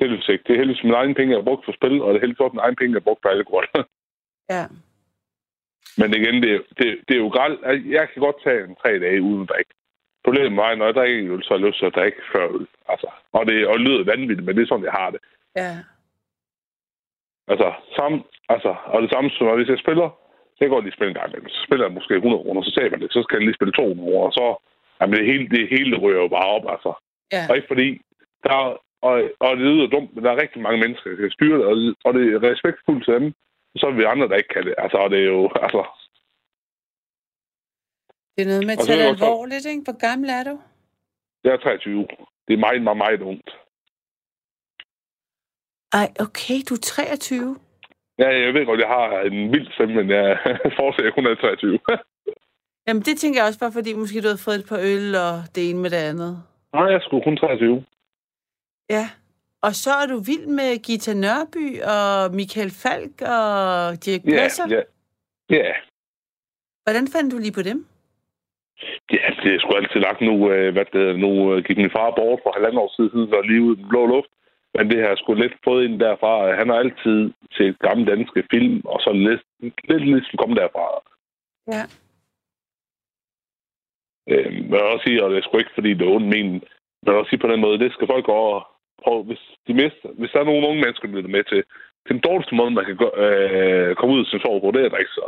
[0.00, 0.44] Heldigvis ikke.
[0.46, 2.40] Det er heldigvis mine egne penge, jeg har brugt for spil, og det er heldigvis
[2.44, 3.66] også mine egne penge, jeg har brugt på alkohol.
[4.54, 4.64] Ja.
[6.00, 7.60] Men igen, det, er- det, det er jo grælt.
[7.64, 9.72] Altså, Jeg kan godt tage en tre dage uden at drikke.
[10.24, 12.44] Problemet med mig, når jeg drikker øl, så har jeg lyst til at drikke før
[12.56, 12.66] øl.
[12.92, 15.20] Altså, og, det, og det lyder vanvittigt, men det er sådan, jeg har det.
[15.60, 15.70] Ja.
[17.52, 18.16] Altså, samme,
[18.54, 20.08] altså, og det samme som, når hvis jeg spiller,
[20.54, 21.48] så jeg godt lige spille en gang imellem.
[21.48, 23.12] Så spiller jeg måske 100 kroner, så taber det.
[23.12, 24.44] Så skal jeg lige spille 200 kroner, og så...
[25.00, 26.90] Jamen, det hele, det hele ryger jo bare op, altså.
[27.34, 27.42] Ja.
[27.48, 27.88] Og ikke fordi...
[28.44, 28.68] Der er,
[29.08, 29.14] og,
[29.44, 31.76] og det lyder dumt, men der er rigtig mange mennesker, der kan styre det, og,
[32.04, 33.28] og det er respektfuldt til dem.
[33.76, 34.74] Så er vi andre, der ikke kan det.
[34.78, 35.42] Altså, og det er jo...
[35.64, 35.82] Altså,
[38.34, 39.84] Det er noget med at tage det alvorligt, ikke?
[39.86, 40.56] Hvor gammel er du?
[41.44, 42.06] jeg er 23.
[42.46, 43.50] Det er meget, meget, meget ungt.
[46.00, 47.56] Ej, okay, du er 23.
[48.18, 50.38] Ja, jeg ved godt, jeg har en vild stemme, men jeg
[50.80, 51.78] fortsætter kun er 23.
[52.86, 55.34] Jamen, det tænker jeg også bare, fordi måske du har fået et par øl og
[55.54, 56.32] det ene med det andet.
[56.74, 57.84] Nej, jeg sgu kun 23.
[58.90, 59.06] Ja.
[59.62, 64.66] Og så er du vild med Gita Nørby og Michael Falk og Dirk Ja, Passer.
[64.70, 64.82] ja.
[65.50, 65.72] Ja,
[66.84, 67.86] Hvordan fandt du lige på dem?
[69.16, 70.34] ja, det er sgu altid lagt nu.
[70.52, 73.62] øh, Hvad det, nu øh, gik min far bort for halvandet år siden, så lige
[73.62, 74.30] ud i den blå luft.
[74.74, 76.54] Men det har jeg sgu lidt fået ind derfra.
[76.60, 77.18] Han har altid
[77.56, 79.42] til gamle danske film, og så lidt,
[79.90, 80.86] lidt ligesom kom derfra.
[81.74, 81.82] Ja.
[84.32, 86.46] Øh, men også sige, og det er sgu ikke, fordi det er ondt men
[87.02, 88.62] men også sige på den måde, det skal folk gå
[88.98, 89.18] og.
[89.28, 91.62] Hvis, de mister, hvis der er nogle unge mennesker, der med til,
[92.08, 94.88] den dårligste måde, man kan gå, øh, komme ud af sin sorg på, det er
[94.88, 95.24] at drikke sig.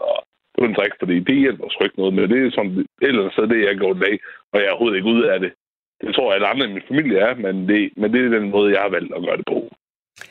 [0.58, 2.28] Uden at drikke, fordi det hjælper sgu ikke noget med.
[2.28, 4.14] Det er sådan et eller andet sted, det jeg går i dag,
[4.52, 5.52] og jeg er overhovedet ikke ud af det.
[6.00, 8.50] Det tror jeg, alle andre i min familie er, men det, men det er den
[8.50, 9.60] måde, jeg har valgt at gøre det på.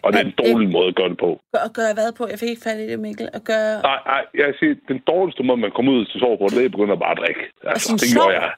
[0.04, 1.32] Og det er en dårlig måde at gøre det på.
[1.67, 2.24] Og gør jeg hvad på?
[2.32, 3.28] Jeg fik ikke fat i det, Mikkel.
[3.38, 3.63] Og gør...
[3.89, 6.69] Nej, nej, jeg siger, den dårligste måde, man kommer ud sin sorg på, det er
[6.69, 7.43] at begynde at bare drikke.
[7.71, 8.34] Altså, sin det sorg?
[8.34, 8.52] jeg.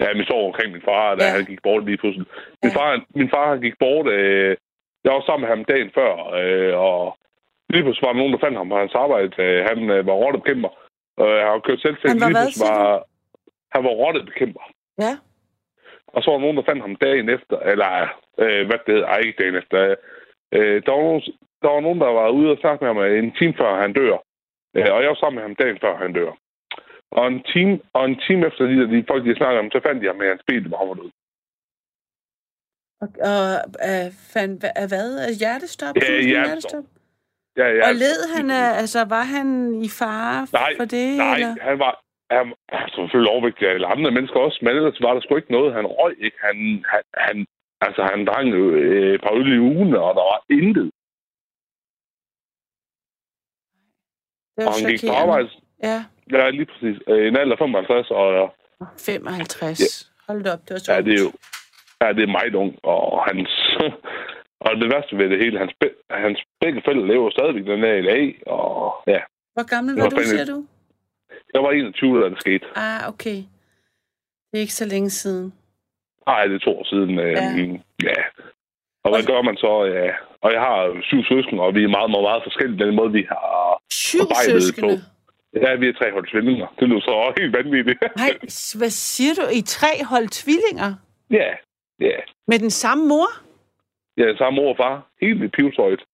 [0.00, 1.30] Ja, min sorg omkring min far, da Ja.
[1.36, 2.26] han gik bort lige pludselig.
[2.62, 2.78] Min, Ja.
[2.78, 4.56] far, min far, han gik bort, øh,
[5.04, 7.18] jeg var sammen med ham dagen før, øh, og
[7.72, 9.32] lige pludselig var der nogen, der fandt ham på hans arbejde.
[9.44, 10.68] Øh, han øh, var rottebekæmper,
[11.16, 13.04] og jeg har kørt selv til, Han var hvad, var,
[13.74, 14.64] han var rottebekæmper.
[15.04, 15.12] Ja.
[16.14, 17.90] Og så var der nogen, der fandt ham dagen efter, eller
[18.42, 19.94] øh, hvad det hedder, ej, ikke dagen efter.
[20.52, 21.22] Øh, der, var nogen,
[21.62, 23.92] der var nogen, der var ude og snakke med ham øh, en time før han
[23.92, 24.16] dør.
[24.76, 26.32] Øh, og jeg var sammen med ham dagen før han dør.
[27.10, 29.80] Og en time, og en time efter de, der, de folk, de snakkede om, så
[29.86, 31.10] fandt de ham med hans han var død.
[33.02, 33.44] Og, og
[33.88, 35.08] uh, fandt, af hvad?
[35.26, 35.94] Er hjertestop?
[35.96, 36.84] Ja, hjertestop.
[37.56, 39.48] Ja, ja, Og led han, af- altså var han
[39.88, 41.08] i fare Nej, for det?
[41.16, 41.54] Nej, eller?
[41.68, 41.92] han var,
[42.30, 45.52] han, var selvfølgelig overvægtig af alle andre mennesker også, men ellers var der sgu ikke
[45.56, 45.74] noget.
[45.74, 46.38] Han røg ikke.
[46.48, 46.56] Han,
[46.92, 47.46] han, han,
[47.86, 50.88] altså, han drak jo øh, et par øl i ugen, og der var intet.
[54.56, 55.48] Det Og var han gik på arbejde.
[55.82, 56.96] Ja, Ja, lige præcis.
[57.08, 58.54] Øh, En alder af 55, og
[58.98, 59.80] 55.
[59.80, 60.32] Ja.
[60.32, 61.32] Hold da op, det var så ja, det er jo
[62.02, 63.50] ja, det er meget ung, og hans...
[64.66, 67.94] og det værste ved det hele, hans, be, hans begge forældre lever stadigvæk den der
[67.94, 69.20] i LA, og ja,
[69.54, 70.66] Hvor gammel var var du, siger du?
[71.54, 72.66] jeg var 21, da det skete.
[72.76, 73.36] Ah, okay.
[74.50, 75.52] Det er ikke så længe siden.
[76.26, 77.18] Nej, det er to år siden.
[77.18, 77.42] Øh, Ja.
[77.42, 77.78] ja.
[78.02, 78.22] ja.
[79.04, 79.84] Og hvad gør man så?
[79.84, 80.10] Ja.
[80.40, 83.26] Og jeg har syv søskende, og vi er meget, meget, meget forskellige den måde, vi
[83.28, 84.88] har Syv arbejdet søskende.
[84.96, 85.02] på.
[85.54, 86.66] Ja, vi er tre hold tvillinger.
[86.78, 87.98] Det lyder så også helt vanvittigt.
[88.22, 88.32] Nej,
[88.78, 89.42] hvad siger du?
[89.58, 90.90] I tre hold tvillinger?
[91.30, 91.50] ja,
[92.00, 92.18] ja.
[92.48, 93.28] Med den samme mor?
[94.16, 95.10] Ja, samme mor og far.
[95.20, 96.04] Helt i pivsøjet.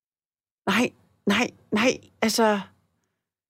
[0.67, 0.87] Nej,
[1.27, 1.93] nej, nej,
[2.23, 2.61] altså...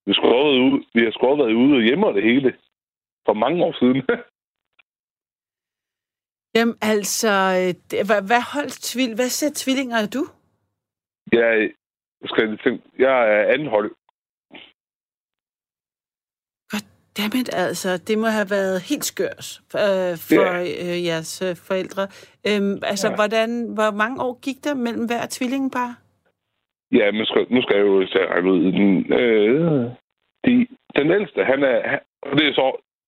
[0.07, 2.55] Vi, været ude, vi har have været ude og hjemme og det hele.
[3.27, 4.03] For mange år siden.
[6.57, 7.31] Jamen altså,
[8.09, 9.15] hvad, hvad holdt tvil?
[9.15, 10.25] Hvad ser tvillinger er du?
[11.33, 11.71] jeg,
[12.25, 13.95] skal tænke, jeg er anden hold.
[17.19, 19.47] Dammit, altså, det må have været helt skørt
[19.85, 20.47] øh, for
[20.87, 22.03] øh, jeres øh, forældre.
[22.49, 23.15] Øhm, altså, Ja.
[23.19, 25.91] hvordan, hvor mange år gik der mellem hver tvillingepar?
[26.99, 28.61] Ja, nu skal, nu skal jeg jo at regne ud.
[28.79, 29.91] Den, øh,
[30.45, 30.53] de,
[30.99, 31.89] den ældste, han er...
[31.91, 32.67] Han, og det er så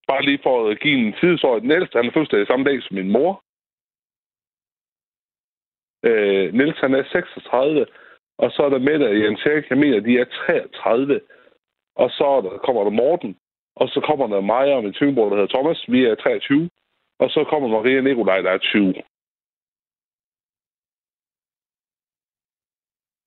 [0.09, 1.59] bare lige for at give en tidsår.
[1.59, 3.33] Den ældste, han er fødselsdag samme dag som min mor.
[6.09, 7.87] Øh, Niels, han er 36.
[8.39, 11.21] Og så er der Mette og Jens Erik, jeg mener, de er 33.
[11.97, 13.37] Og så er der, kommer der Morten.
[13.77, 15.85] Og så kommer der mig og min tvivlbror, der hedder Thomas.
[15.89, 16.71] Vi er 23.
[17.19, 18.95] Og så kommer Maria Nikolaj, der er 20.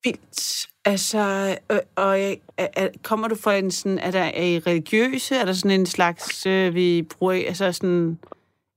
[0.04, 0.68] Vildt.
[0.86, 1.24] Altså,
[1.72, 5.36] øh, og øh, er, er, kommer du fra en sådan, er der er I religiøse?
[5.36, 8.20] Er der sådan en slags, øh, vi bruger, altså sådan,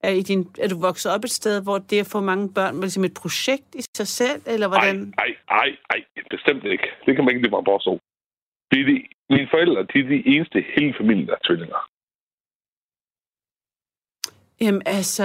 [0.02, 2.74] er, i din, er du vokset op et sted, hvor det at få mange børn
[2.74, 4.96] var ligesom et projekt i sig selv, eller hvordan?
[4.96, 6.87] nej, nej, nej, bestemt ikke.
[7.06, 8.00] Det kan man ikke lige bare påstå.
[8.70, 8.96] De er de,
[9.30, 11.80] mine forældre, de er de eneste i hele familien, der er tvillinger.
[14.61, 15.24] Jamen, altså,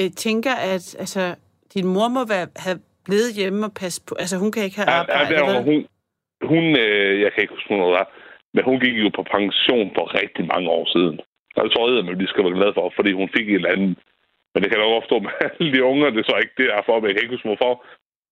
[0.00, 1.34] jeg tænker, at altså,
[1.74, 4.14] din mor må være, have blevet hjemme og passe på.
[4.22, 5.64] Altså, hun kan ikke have Ja, ja, der, vel?
[5.68, 5.78] hun,
[6.50, 8.08] hun øh, jeg kan ikke huske, hvornår det er,
[8.54, 11.16] men hun gik jo på pension for rigtig mange år siden.
[11.56, 13.74] Og det tror jeg, at de skal være glade for, fordi hun fik en eller
[13.76, 13.94] anden.
[14.52, 16.66] Men det kan jeg nok opstå med alle de unger, det er så ikke det,
[16.70, 17.74] jeg er for, men jeg kan ikke huske, hvorfor.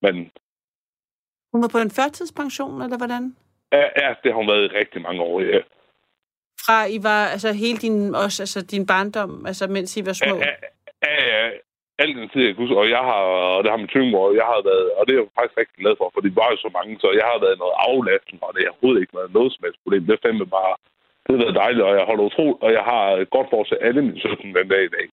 [0.04, 0.14] Men
[1.52, 3.24] Hun var på en førtidspension, eller hvordan?
[3.72, 5.40] Ja, det har hun været i rigtig mange år.
[5.40, 5.60] Ja.
[6.66, 10.36] Fra I var, altså hele din, også, altså din barndom, altså mens I var små?
[10.36, 10.54] Ja,
[11.02, 11.50] ja, ja,
[12.02, 13.22] al den tid, jeg huske, og jeg har,
[13.56, 15.94] og det har min tvivlmor, jeg har været, og det er jeg faktisk rigtig glad
[15.98, 18.62] for, for det var jo så mange, så jeg har været noget aflastning, og det
[18.62, 20.02] har overhovedet ikke været noget som helst problem.
[20.06, 20.74] Det er fandme bare,
[21.22, 23.04] det har været dejligt, og jeg holder utro, og jeg har
[23.34, 25.06] godt forhold til alle mine søsken den dag i dag.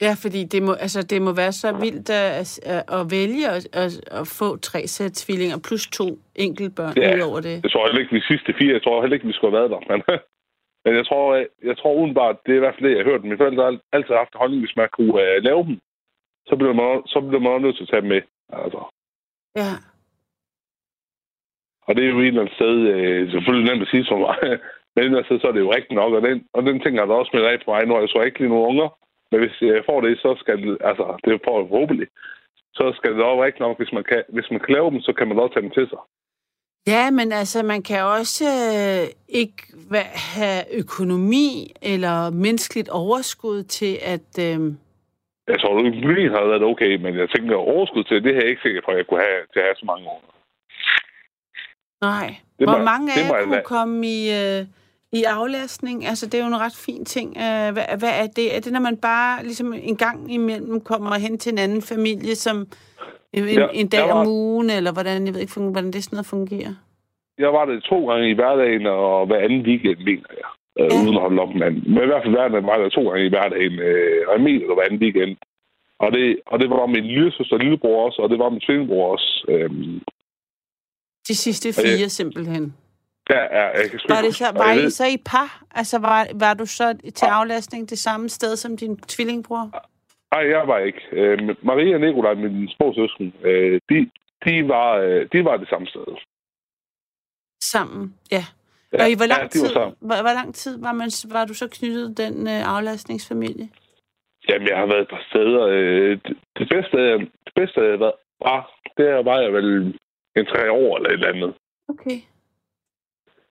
[0.00, 2.58] Ja, fordi det må, altså, det må være så vildt at,
[2.98, 7.16] at, vælge at, at, at få tre sæt tvillinger plus to enkeltbørn Ja.
[7.16, 7.56] ud over det.
[7.62, 9.70] Jeg tror heller ikke, vi sidste fire, jeg tror heller ikke, vi skulle have været
[9.74, 9.98] der, men,
[10.84, 13.10] men jeg tror, jeg, jeg tror udenbart, det er i hvert fald det, jeg har
[13.10, 13.22] hørt.
[13.24, 15.76] Mine forældre har altid haft en holdning, hvis man kunne uh, lave dem,
[16.48, 18.22] så bliver man, så bliver man nødt til at tage dem med.
[18.62, 18.80] Altså.
[19.60, 19.70] Ja.
[21.86, 24.36] Og det er jo et eller andet sted, øh, selvfølgelig nemt at sige for mig,
[24.92, 26.76] men et eller andet sted, så er det jo rigtigt nok, og den, og den
[26.80, 27.86] ting har der også med af på mig.
[27.86, 28.88] Nu jeg så ikke lige nogen unger,
[29.30, 32.08] men hvis jeg får det, så skal det, altså, det er for forhåbentlig,
[32.78, 35.12] så skal det også rigtigt nok, hvis man, kan, hvis man kan lave dem, så
[35.12, 35.98] kan man også tage dem til sig.
[36.86, 38.44] Ja, men altså, man kan også
[38.78, 39.62] øh, ikke
[40.38, 44.28] have økonomi eller menneskeligt overskud til at...
[44.48, 44.58] Øh,
[45.52, 48.48] Jeg tror, at økonomien har været okay, men jeg tænker, overskud til det her er
[48.52, 50.30] ikke sikker på, at jeg kunne have til at have så mange unger.
[52.00, 52.26] nej.
[52.58, 54.60] Det må Hvor jeg- mange af må jer kunne lade- komme i, øh,
[55.12, 56.06] i aflastning?
[56.06, 57.28] Altså, det er jo en ret fin ting.
[57.36, 58.56] Øh, hvad, hvad er det?
[58.56, 62.34] Er det, når man bare ligesom en gang imellem kommer hen til en anden familie,
[62.34, 62.56] som
[63.32, 66.16] en, Ja, en dag var- om ugen, eller hvordan, jeg ved ikke, hvordan det sådan
[66.16, 66.74] noget fungerer?
[67.38, 70.48] Jeg var det to gange i hverdagen, og hver anden weekend, mener jeg.
[70.80, 70.96] Øh, Ja.
[71.02, 73.28] uden at holde op, men, men i hvert fald hverdagen var der to gange i
[73.28, 75.36] hverdagen, øh, og jeg mener, det var hver anden weekend.
[75.98, 78.60] Og det, og det var min lille søster og lillebror også, og det var min
[78.60, 79.44] tvillingebror også.
[79.48, 80.00] Øhm,
[81.28, 82.74] De sidste Og jeg- fire, simpelthen.
[83.30, 85.64] Ja, ja, jeg kan Var, det så, var I så i par?
[85.70, 89.64] Altså, var, var du så til aflastning det samme sted som din tvillingbror?
[90.34, 91.00] Nej, jeg var ikke.
[91.12, 94.10] Øh, Maria og Nikolaj, mine små søsken, øh, de,
[94.44, 96.04] de, var, øh, de var det samme sted.
[97.62, 98.44] Sammen, ja.
[98.92, 99.96] Ja, Og i hvor lang, ja, var tid, sammen.
[100.00, 103.68] hvor, hvor lang tid var, man, var du så knyttet den øh, aflastningsfamilie?
[104.48, 105.62] Jamen, jeg har været et par steder.
[105.66, 106.18] Øh,
[106.58, 106.98] det, bedste,
[107.46, 109.98] det bedste, jeg været, var, det var jeg vel
[110.36, 111.54] en tre år eller et eller andet.
[111.88, 112.18] Okay.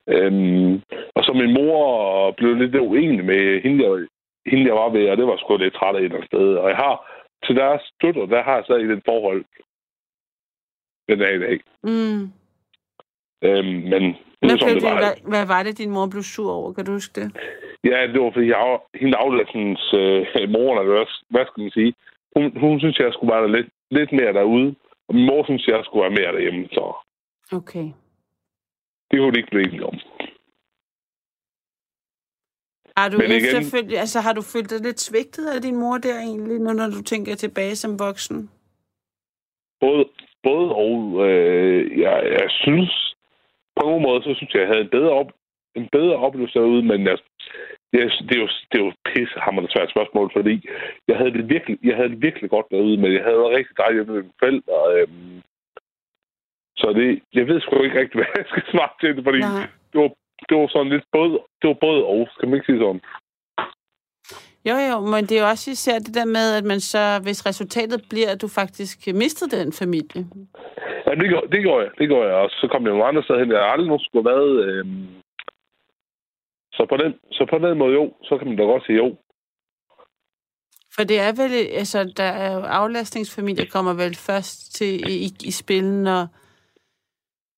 [0.08, 0.74] Øhm,
[1.15, 4.08] og så min mor blev lidt uenig med hende, jeg,
[4.46, 6.56] hende, jeg var ved, og det var sgu lidt træt af et eller andet sted.
[6.56, 6.96] Og jeg har
[7.46, 9.46] til deres støtter, der har jeg stadig den forhold
[11.10, 11.60] den dag i dag.
[11.84, 12.22] Mm.
[13.47, 14.97] Øhm, men det Hvad, som det din, var.
[15.03, 16.74] hvad, hvad var det, din mor blev sur over?
[16.74, 17.28] Kan du huske det?
[17.84, 21.93] Ja, det var fordi, jeg, hende aflæsens øh, mor, eller hvad, skal man sige,
[22.36, 24.76] hun, hun synes, jeg skulle være lidt, lidt mere derude.
[25.08, 26.84] Og min mor synes, jeg skulle være mere derhjemme, så
[27.51, 27.88] Okay.
[29.12, 29.97] Det kunne de ikke blive enige om.
[32.97, 36.18] Har du Men igen- altså har du følt dig lidt svigtet af din mor der
[36.20, 38.49] egentlig, nu når du tænker tilbage som voksen?
[39.80, 40.06] Både,
[40.43, 40.95] både og
[41.28, 43.16] øh, jeg, jeg synes,
[43.76, 45.32] på nogle måder, så synes jeg, jeg havde en bedre, op,
[45.76, 47.18] en bedre oplevelse derude, men jeg,
[47.93, 50.56] jeg, det, er jo, det er jo pisse hammerende svært spørgsmål, fordi
[51.08, 53.78] jeg havde det virkelig, jeg havde det virkelig godt derude, men jeg havde det rigtig
[53.78, 54.78] dejligt med mine forældre.
[54.95, 55.08] Øh,
[56.78, 59.41] Så det, jeg ved sgu ikke rigtig, hvad jeg skal svare til det, fordi
[59.91, 60.09] det var,
[60.49, 63.01] det var sådan lidt både, det var både og, skal man ikke sige sådan.
[64.69, 67.45] Jo, jo, men det er jo også især det der med, at man så, hvis
[67.45, 70.21] resultatet bliver, at du faktisk mistede den familie.
[71.05, 71.89] Ja, det går, det går jeg.
[71.99, 72.34] Det går jeg.
[72.34, 73.51] Og så kom jeg nogle andre steder hen.
[73.51, 74.53] Jeg aldrig nogen skulle have været...
[74.65, 74.86] Øh...
[76.73, 79.15] Så, på den, så på den måde jo, så kan man da godt sige jo.
[80.95, 81.51] For det er vel,
[81.82, 86.28] altså, der er aflastningsfamilier kommer vel først til i, i spil, når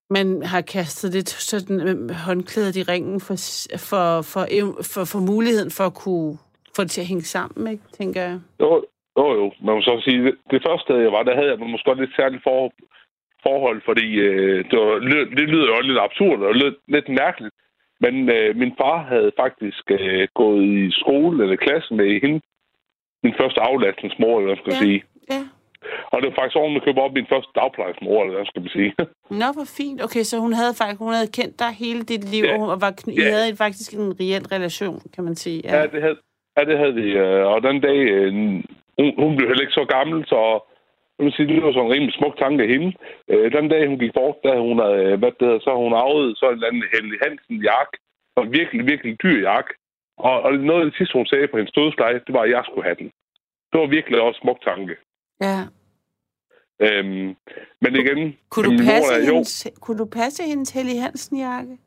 [0.10, 3.36] man har kastet lidt sådan øh, håndklædet i ringen for,
[3.90, 4.44] for, for,
[4.94, 6.38] for, for muligheden for at kunne
[6.76, 8.40] få det til at hænge sammen, ikke, tænker jeg.
[8.60, 8.86] Jo,
[9.18, 9.46] jo, jo.
[9.66, 12.16] Man må så sige, det, det første sted, jeg var, der havde jeg måske lidt
[12.16, 12.72] særligt for,
[13.48, 14.94] forhold, fordi øh, det, var,
[15.40, 17.56] det lyder jo lidt absurd og lidt, lidt mærkeligt.
[18.04, 22.40] Men øh, min far havde faktisk øh, gået i skole eller klasse med hende.
[23.24, 24.80] Min første aflastningsmor, eller hvad skal ja.
[24.84, 25.04] sige.
[25.32, 25.42] Ja.
[26.12, 28.76] Og det var faktisk oven at købe op min første dagplejesmor, eller hvad skal man
[28.78, 28.92] sige.
[29.42, 30.00] Nå, hvor fint.
[30.06, 32.62] Okay, så hun havde faktisk hun havde kendt dig hele dit liv, ja.
[32.72, 33.30] og var, I ja.
[33.36, 35.60] havde faktisk en reel relation, kan man sige.
[35.64, 36.20] Ja, ja det havde,
[36.58, 37.08] ja, det havde vi.
[37.24, 38.32] Øh, og den dag, øh,
[38.98, 40.40] hun, hun blev heller ikke så gammel, så
[41.18, 42.90] jeg vil sige, det var sådan en rimelig smuk tanke af hende.
[43.32, 46.38] Øh, den dag, hun gik bort, da hun havde, hvad det hedder, så hun arvet
[46.38, 47.92] så en eller anden Helge Hansen jak.
[48.38, 49.68] Og virkelig, virkelig dyr jak.
[50.18, 52.64] Og, og noget af det sidste, hun sagde på hendes dødspleje, det var, at jeg
[52.66, 53.10] skulle have den.
[53.72, 54.96] Det var virkelig også en smuk tanke.
[55.42, 55.60] Ja.
[56.80, 57.36] Øhm,
[57.82, 58.38] men igen...
[58.50, 61.78] Kunne du, passe mor, hendes, jo, kunne du passe hendes Helge Hansen-jakke?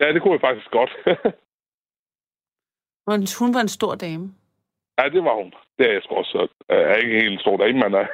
[0.00, 0.90] Ja, det kunne jeg faktisk godt.
[3.40, 4.34] hun var en stor dame.
[4.98, 5.54] Ja, det var hun.
[5.78, 6.48] Det er jeg sgu også.
[6.68, 7.92] Jeg er ikke helt stor dame, men...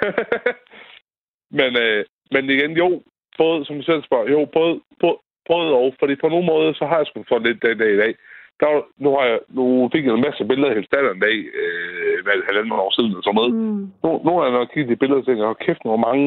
[1.60, 3.02] men, øh, men igen, jo,
[3.38, 6.86] både, som du selv spørger, jo, både, både, både og, fordi på nogle måder, så
[6.86, 8.16] har jeg sgu fået lidt den dag i dag.
[8.62, 8.70] Der,
[9.04, 12.16] nu, har jeg, nu fik jeg en masse billeder af hendes datter en dag, øh,
[12.24, 13.52] hvad, halvanden år siden og sådan noget.
[13.54, 13.82] Mm.
[14.02, 16.26] Nu, nu har jeg nok kigget de billeder og tænkt, kæft, hvor mange...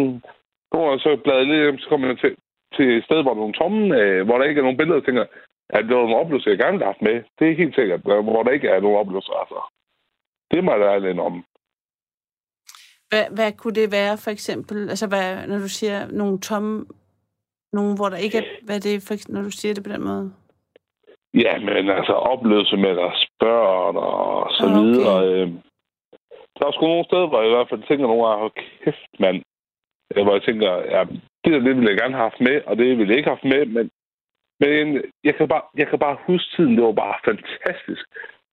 [0.71, 2.33] Nu har jeg så bladet lidt, så kommer jeg til,
[2.75, 4.99] til et sted, hvor der er nogle tomme, øh, hvor der ikke er nogen billeder,
[5.01, 5.25] og tænker,
[5.75, 7.17] at det var nogle oplevelser, jeg gerne har haft med.
[7.37, 9.59] Det er helt sikkert, hvor der ikke er nogen oplevelser, altså.
[10.51, 11.35] Det må der lidt om.
[13.09, 14.89] Hvad, hvad kunne det være, for eksempel?
[14.89, 16.85] Altså, hvad, når du siger nogle tomme...
[17.73, 18.43] Nogle, hvor der ikke er...
[18.65, 20.33] Hvad er det, for, når du siger det på den måde?
[21.43, 24.79] Ja, men altså oplevelse med deres børn og så okay.
[24.81, 25.15] videre.
[25.27, 25.47] Øh,
[26.57, 28.49] der er sgu nogle steder, hvor jeg i hvert fald tænker nogle gange,
[28.83, 29.41] kæft mand.
[30.25, 31.01] Hvor jeg tænker, ja,
[31.43, 33.37] det der, det ville jeg gerne have haft med, og det ville jeg ikke have
[33.37, 33.85] haft med, men,
[34.63, 38.05] men jeg, kan bare, jeg kan bare huske tiden, det var bare fantastisk.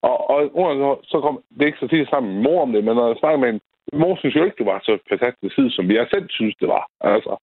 [0.02, 3.06] Og, og så kom det ikke så tit sammen med mor om det, men når
[3.08, 3.60] jeg snakker med en
[3.92, 6.86] mor synes jo ikke, det var så fantastisk tid, som jeg selv synes, det var.
[7.00, 7.36] Altså.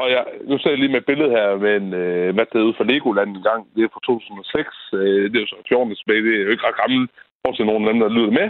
[0.00, 2.58] Og jeg, nu ser jeg lige med et billede her med en, øh, hvad det
[2.58, 3.62] er ude fra Legoland en gang.
[3.74, 4.68] Det er fra 2006.
[4.94, 6.22] Øh, det er jo så 14 tilbage.
[6.26, 7.10] Det er jo ikke ret gammelt.
[7.42, 8.48] For til nogen af dem, der lyder med.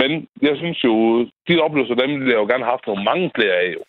[0.00, 0.10] Men
[0.48, 0.94] jeg synes jo,
[1.48, 3.68] de oplevelser, dem ville jeg jo gerne have haft nogle mange flere af.
[3.76, 3.82] Jo.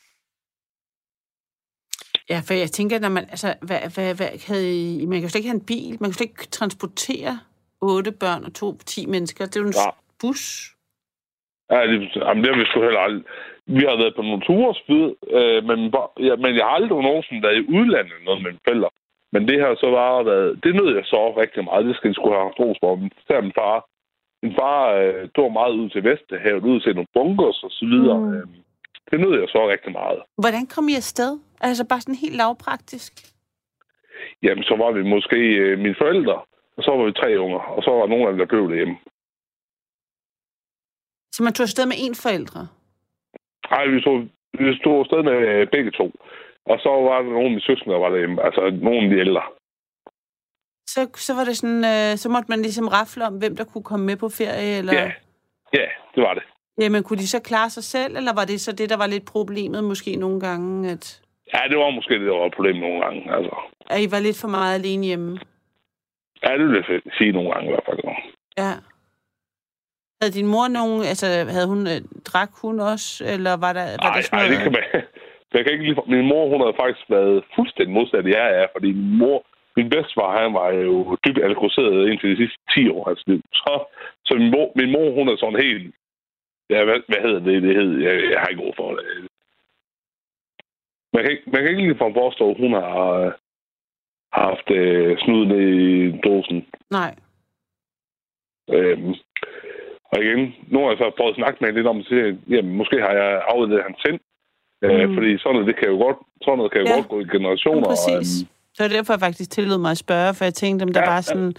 [2.29, 4.67] Ja, for jeg tænker, når man, altså, hvad, hvad, hvad, havde
[5.01, 7.33] I, man kan jo slet ikke have en bil, man kan jo slet ikke transportere
[7.81, 9.45] otte børn og to, ti mennesker.
[9.45, 9.89] Det er jo en ja.
[10.21, 10.43] bus.
[11.71, 13.23] Ja, det, jamen, det har vi sgu heller aldrig.
[13.67, 15.07] Vi har været på nogle ture spyd,
[15.37, 15.79] øh, men,
[16.27, 18.89] ja, men jeg har aldrig nogensinde været i udlandet noget med mine forældre.
[19.33, 20.63] Men det har så bare været...
[20.63, 21.85] Det nød jeg så rigtig meget.
[21.85, 22.95] Det skal jeg skulle have haft ros for.
[22.95, 23.11] Men
[23.45, 23.75] min far,
[24.43, 28.19] min far øh, tog meget ud til Vesterhavet, ud til nogle bunkers og så videre.
[28.19, 28.33] Mm.
[28.33, 28.47] Øh,
[29.11, 30.19] det nød jeg så rigtig meget.
[30.43, 31.31] Hvordan kom I afsted?
[31.61, 33.13] Altså bare sådan helt lavpraktisk?
[34.43, 36.37] Jamen, så var vi måske øh, mine forældre,
[36.77, 38.97] og så var vi tre unger, og så var nogen af dem, der blev derhjemme.
[41.31, 42.67] Så man tog afsted med én forældre?
[43.73, 44.17] Nej, vi tog,
[44.59, 46.07] vi tog afsted med øh, begge to.
[46.71, 48.43] Og så var der nogle af mine søskende, der var derhjemme.
[48.45, 49.43] Altså nogle af de ældre.
[50.93, 53.83] Så, så var det sådan, øh, så måtte man ligesom rafle om, hvem der kunne
[53.83, 54.93] komme med på ferie, eller?
[54.93, 55.11] Ja,
[55.73, 56.43] ja det var det.
[56.81, 59.25] Jamen, kunne de så klare sig selv, eller var det så det, der var lidt
[59.25, 61.21] problemet måske nogle gange, at...
[61.53, 63.55] Ja, det var måske det, der var problemet nogle gange, altså.
[63.89, 65.39] At I var lidt for meget alene hjemme?
[66.43, 67.99] Ja, det vil jeg sige nogle gange i hvert fald.
[68.57, 68.73] Ja.
[70.21, 71.99] Havde din mor nogen, altså havde hun, øh,
[72.31, 74.49] drak hun også, eller var der, var nej, der sådan noget?
[74.49, 74.85] Nej, det kan man,
[75.53, 78.89] jeg kan ikke lige, min mor, hun havde faktisk været fuldstændig modsat, jeg er, fordi
[79.01, 79.39] min mor,
[79.77, 83.41] min bedstefar, han var jo dybt alkoholiseret indtil de sidste 10 år af liv.
[83.61, 83.73] Så,
[84.25, 85.95] så min, mor, min mor, hun er sådan helt,
[86.73, 89.03] ja, hvad, hvad hedder det, det hedder, jeg, jeg har ikke ord for det.
[91.13, 92.91] Man kan, man kan ikke lige forstå, at hun har,
[94.35, 95.77] har haft øh, snuden i
[96.27, 96.59] dåsen.
[96.99, 97.11] Nej.
[98.75, 99.13] Øhm,
[100.11, 100.41] og igen,
[100.71, 103.13] nu har jeg så prøvet at snakke med lidt om, at sige, jamen, måske har
[103.21, 104.19] jeg afledt hans sind.
[104.83, 105.15] Øh, mm.
[105.15, 106.95] fordi sådan noget, det kan jo godt, sådan noget kan jo ja.
[106.95, 107.87] godt gå i generationer.
[107.87, 108.29] Ja, præcis.
[108.41, 110.83] Og, øhm, så er det derfor, jeg faktisk tillod mig at spørge, for jeg tænkte,
[110.83, 111.53] om der ja, var sådan...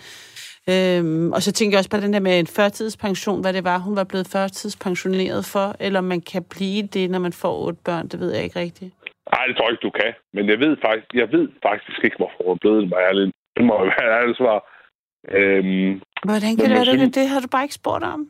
[0.73, 3.79] Øhm, og så tænker jeg også på den der med en førtidspension, hvad det var,
[3.79, 8.09] hun var blevet førtidspensioneret for, eller man kan blive det, når man får otte børn,
[8.09, 8.93] det ved jeg ikke rigtigt.
[9.33, 10.13] Nej, det tror jeg ikke, du kan.
[10.35, 13.33] Men jeg ved faktisk, jeg ved faktisk ikke, hvorfor hun er blevet mig ærlig.
[13.57, 14.59] Det må være ærligt svar.
[15.39, 18.21] Øhm, Hvordan kan det være, det, det har du bare ikke spurgt om?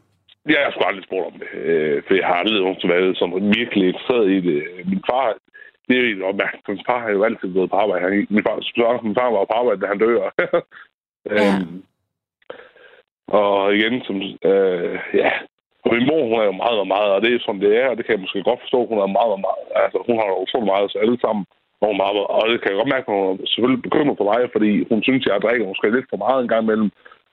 [0.46, 3.54] Jeg har sgu aldrig spurgt om det, øh, for jeg har aldrig nogensinde været sådan
[3.60, 4.60] virkelig interesseret i det.
[4.90, 5.26] Min far,
[5.88, 8.04] det er jo opmærksom, min far har jo altid gået på arbejde.
[8.04, 10.30] Han, min, far, min far var på arbejde, da han dør.
[11.30, 11.54] Ja.
[11.54, 11.82] øhm,
[13.40, 14.16] og igen, som,
[14.50, 15.30] øh, ja,
[15.84, 17.86] og min mor, hun er jo meget og meget, og det er som det er,
[17.88, 20.42] og det kan jeg måske godt forstå, hun er meget og meget, altså hun har
[20.44, 21.44] utrolig meget, så alle sammen,
[21.80, 24.28] og, hun meget, og det kan jeg godt mærke, at hun er selvfølgelig bekymret for
[24.32, 26.90] mig, fordi hun synes, jeg drikker måske lidt for meget en gang imellem,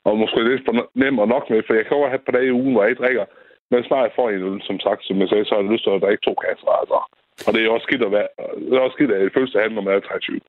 [0.10, 2.36] og måske lidt for nem og nok med, for jeg kan jo have et par
[2.38, 3.26] dage i ugen, hvor jeg ikke drikker,
[3.72, 5.84] men snart jeg får en øl, som sagt, som jeg sagde, så har jeg lyst
[5.84, 7.00] til at drikke to kasser, altså.
[7.48, 8.28] Og det er også skidt at være,
[8.70, 10.40] det er også skidt at det følelse af, når man er 23.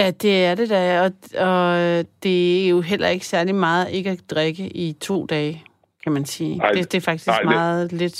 [0.00, 1.10] Ja, det er det da, og,
[1.50, 1.64] og
[2.24, 5.54] det er jo heller ikke særlig meget ikke at drikke i to dage,
[6.02, 6.54] kan man sige.
[6.58, 8.18] Nej, det, det er faktisk nej, det- meget lidt...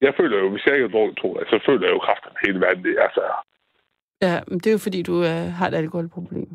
[0.00, 2.30] Jeg føler jo, hvis jeg ikke har drukket to dage, så føler jeg jo kraften
[2.46, 2.84] hele verden.
[2.84, 3.22] Det, er, altså,
[4.22, 6.48] Ja, men det er jo fordi, du øh, har et alkoholproblem.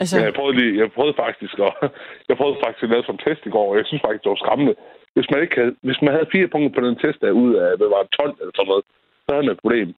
[0.00, 1.72] Altså, jeg prøvede, lige, jeg prøvede faktisk at,
[2.28, 4.42] jeg prøvede faktisk at lave en test i går, og jeg synes faktisk, det var
[4.44, 4.74] skræmmende.
[5.14, 7.76] Hvis man, ikke havde, hvis man havde fire punkter på den test, der ud af,
[7.78, 8.84] hvad var det, 12 eller sådan noget,
[9.24, 9.88] så havde man et problem.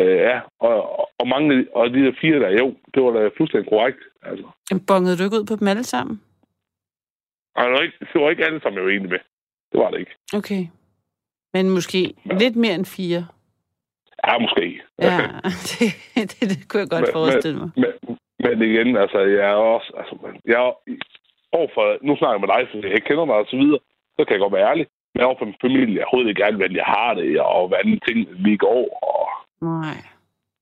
[0.00, 0.36] Øh, ja,
[0.68, 0.76] og,
[1.20, 4.00] og, mange og de der fire der, jo, det var da fuldstændig korrekt.
[4.28, 4.46] Altså.
[4.88, 6.14] bongede du ikke ud på dem alle sammen?
[7.56, 9.22] Og det, var ikke, det var ikke alle sammen, jeg var enig med.
[9.72, 10.14] Det var det ikke.
[10.38, 10.62] Okay.
[11.54, 12.34] Men måske Ja.
[12.42, 13.26] lidt mere end fire.
[14.26, 14.82] Ja, måske.
[14.98, 15.18] Ja,
[15.70, 15.80] det,
[16.32, 17.70] det, det kunne jeg godt Men- forestille mig.
[17.76, 18.18] Men, men
[18.52, 19.92] igen, altså, jeg er også...
[19.98, 20.14] Altså,
[20.44, 20.72] jeg er,
[21.52, 23.80] overfor, nu snakker jeg med dig, så jeg ikke kender dig og så videre,
[24.16, 24.86] så kan jeg godt være ærlig.
[25.14, 28.18] Men overfor min familie, jeg overhovedet ikke gerne, hvordan jeg har det, og hvordan ting
[28.44, 28.82] lige går.
[29.10, 29.24] Og
[29.82, 29.98] Nej.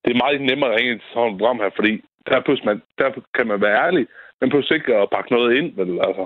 [0.04, 1.92] det er meget nemmere at ringe til sådan et program her, fordi
[2.26, 4.06] der, man, der kan man være ærlig,
[4.40, 6.24] men pludselig ikke at pakke noget ind, vel, altså.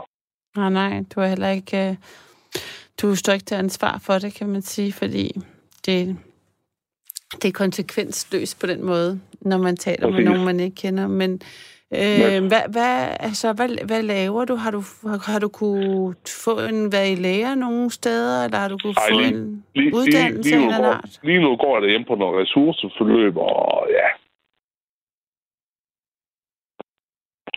[0.56, 1.76] Nej, nej, du er heller ikke...
[1.88, 1.94] øh,
[3.02, 5.32] Du står ikke til ansvar for det, kan man sige, fordi
[5.86, 6.18] det,
[7.32, 10.28] det er konsekvensløst på den måde, når man taler med Præcis.
[10.28, 11.06] nogen, man ikke kender.
[11.06, 11.32] Men
[12.00, 14.54] øh, hvad, hvad, altså, hvad, hvad laver du?
[14.54, 16.14] Har du, har, har du kunne
[16.44, 19.64] få en, være i lære nogle steder, eller har du kunne Ej, få lige- en
[19.74, 23.36] Lige, uddannelse lige, lige, en nu går, lige nu går jeg derhjemme på noget ressourceforløb,
[23.36, 24.08] og ja.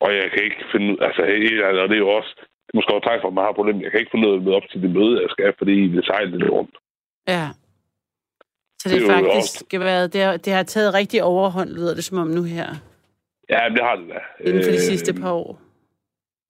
[0.06, 1.22] Og jeg kan ikke finde ud- altså,
[1.84, 2.32] og det er jo også,
[2.66, 3.82] det måske også tegn for, at man har problemer.
[3.82, 5.76] Jeg kan ikke finde ud af at møde op til det møde, jeg skal, fordi
[5.96, 6.76] det sejler lidt rundt.
[7.36, 7.46] Ja.
[8.80, 11.70] Så det, Det er er jo faktisk været, det, har, det har taget rigtig overhånd,
[11.70, 12.68] lyder det som om nu her,
[13.50, 14.20] Ja, det har det da.
[14.48, 15.52] inden for de Øh, sidste par år.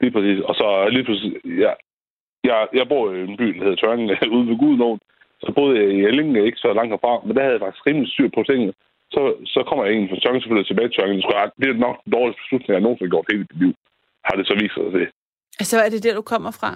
[0.01, 0.39] Lige præcis.
[0.49, 1.31] Og så lige pludselig,
[1.65, 1.73] ja,
[2.49, 4.99] jeg, jeg bor i en by, der hedder Tørningen, ude ved Gudnåen.
[5.43, 8.09] Så boede jeg i Elling, ikke så langt herfra, men der havde jeg faktisk rimelig
[8.13, 8.73] styr på tingene.
[9.15, 9.21] Så,
[9.53, 11.01] så kommer jeg egentlig fra Tørningen, selvfølgelig tilbage til.
[11.15, 13.59] Det, skulle jeg- det er nok den dårligste beslutning, jeg nogensinde har gjort hele mit
[13.63, 13.73] liv.
[14.27, 15.07] Har det så vist sig til.
[15.61, 16.69] Altså, er det der, du kommer fra?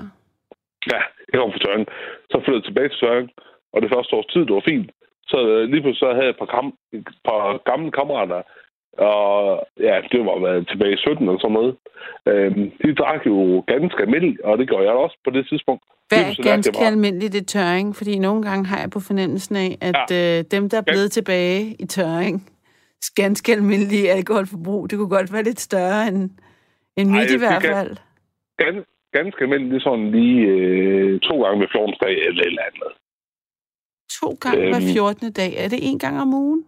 [0.94, 1.00] Ja,
[1.30, 1.90] jeg kom fra Tørringen.
[2.32, 3.32] Så flyttede jeg tilbage til Tørringen,
[3.74, 4.90] og det første års tid, det var fint.
[5.34, 6.78] Så øh, lige pludselig så havde jeg et par, kam-
[7.30, 8.42] par gamle kammerater,
[8.98, 9.24] og
[9.88, 11.74] ja, det var været tilbage i 17 eller sådan noget.
[12.32, 15.84] Øhm, de drak jo ganske almindeligt, og det gjorde jeg også på det tidspunkt.
[16.10, 17.96] Hvad er ganske almindeligt i tørring?
[17.96, 20.40] Fordi nogle gange har jeg på fornemmelsen af, at ja.
[20.40, 22.36] øh, dem, der er blevet tilbage i tørring,
[23.16, 26.30] ganske almindelige alkoholforbrug, det kunne godt være lidt større end,
[26.98, 27.98] end Ej, mit i det hvert fald.
[28.58, 32.62] Gan, ganske almindeligt, det sådan lige øh, to gange ved 14 dag eller et eller
[32.70, 32.92] andet.
[34.10, 34.94] To gange hver Øhm.
[34.94, 35.32] 14.
[35.32, 35.52] dag.
[35.64, 36.66] Er det en gang om ugen?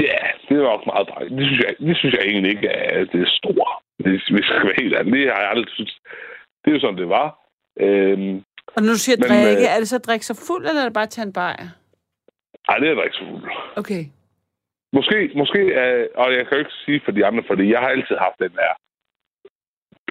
[0.00, 1.22] Ja, det er nok meget drej.
[1.38, 3.72] Det synes jeg, det synes jeg egentlig ikke er det store.
[4.04, 5.12] Hvis hvis jeg skal være helt ærlig.
[5.12, 5.92] Det har jeg aldrig synes.
[6.64, 7.28] Det er jo sådan, det var.
[7.80, 8.34] Øhm,
[8.74, 10.80] Og når du siger Men, drikke, øh, er det så at drikke sig fuld, eller
[10.80, 11.68] er det bare at tage en bajer?
[12.68, 13.46] ej, det er da ikke så fuldt.
[13.80, 14.02] Okay.
[14.96, 15.90] Måske, måske er,
[16.22, 18.52] og jeg kan jo ikke sige for de andre, fordi jeg har altid haft den
[18.60, 18.72] der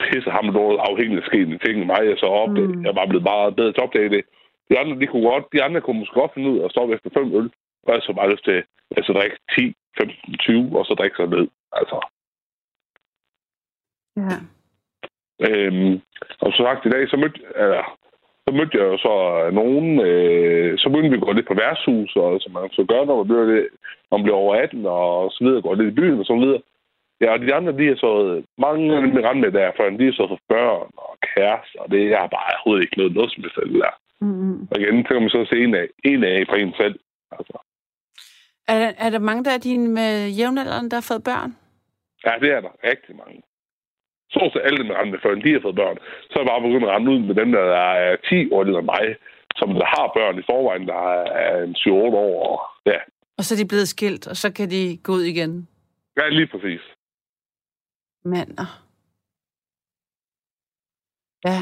[0.02, 2.30] pisse ham dårligt afhængig af skete ting mig, jeg så.
[2.46, 2.54] Mm.
[2.54, 2.86] Mm.
[2.86, 4.24] Jeg var blevet meget bedre til at opdage det.
[4.70, 6.94] De andre, de kunne godt, de andre kunne måske godt finde ud af at stoppe
[6.94, 7.50] efter fem øl.
[7.84, 8.64] Og jeg så bare lyst til
[8.98, 11.48] altså, drikke 10, 15, 20, og så drikke sig ned.
[11.80, 11.98] Altså.
[14.18, 14.38] Ja.
[15.48, 16.02] Øhm,
[16.42, 17.84] og så sagt i dag, så mødte, eller,
[18.48, 19.16] så mødte jeg jo så
[19.54, 23.06] nogen, øh, så begyndte vi at gå lidt på værtshus, og som man så gør,
[23.06, 23.68] når man bliver, lidt,
[24.10, 26.62] når man bliver over 18, og så videre, går lidt i byen og så videre.
[27.22, 30.12] Ja, og de andre, de har så, mange af dem, med der, for de har
[30.12, 33.44] så fået børn og kærester, og det jeg har bare overhovedet ikke noget, noget som
[33.44, 33.94] selv der.
[34.26, 34.68] Mm-hmm.
[34.72, 37.00] Og igen, så kan man så se en af, en af på en selv.
[37.38, 37.56] Altså,
[38.72, 41.52] Er, der- er der mange, der er dine med jævnaldrende, der har fået børn?
[42.26, 43.42] ja, det er der rigtig mange.
[44.34, 45.98] Så til alle dem, rendte med, før de har fået børn,
[46.30, 48.80] så er jeg bare begyndt at rende ud med dem, der er 10 år ældre
[48.80, 49.06] end mig,
[49.60, 51.02] som der har børn i forvejen, der
[51.46, 51.92] er en 7-8
[52.28, 52.36] år.
[52.50, 52.58] Og,
[52.92, 53.00] ja,
[53.38, 55.68] Og så er de blevet skilt, og så kan de gå ud igen.
[56.18, 56.82] ja, lige præcis.
[58.34, 58.68] Mander.
[61.46, 61.60] Ja.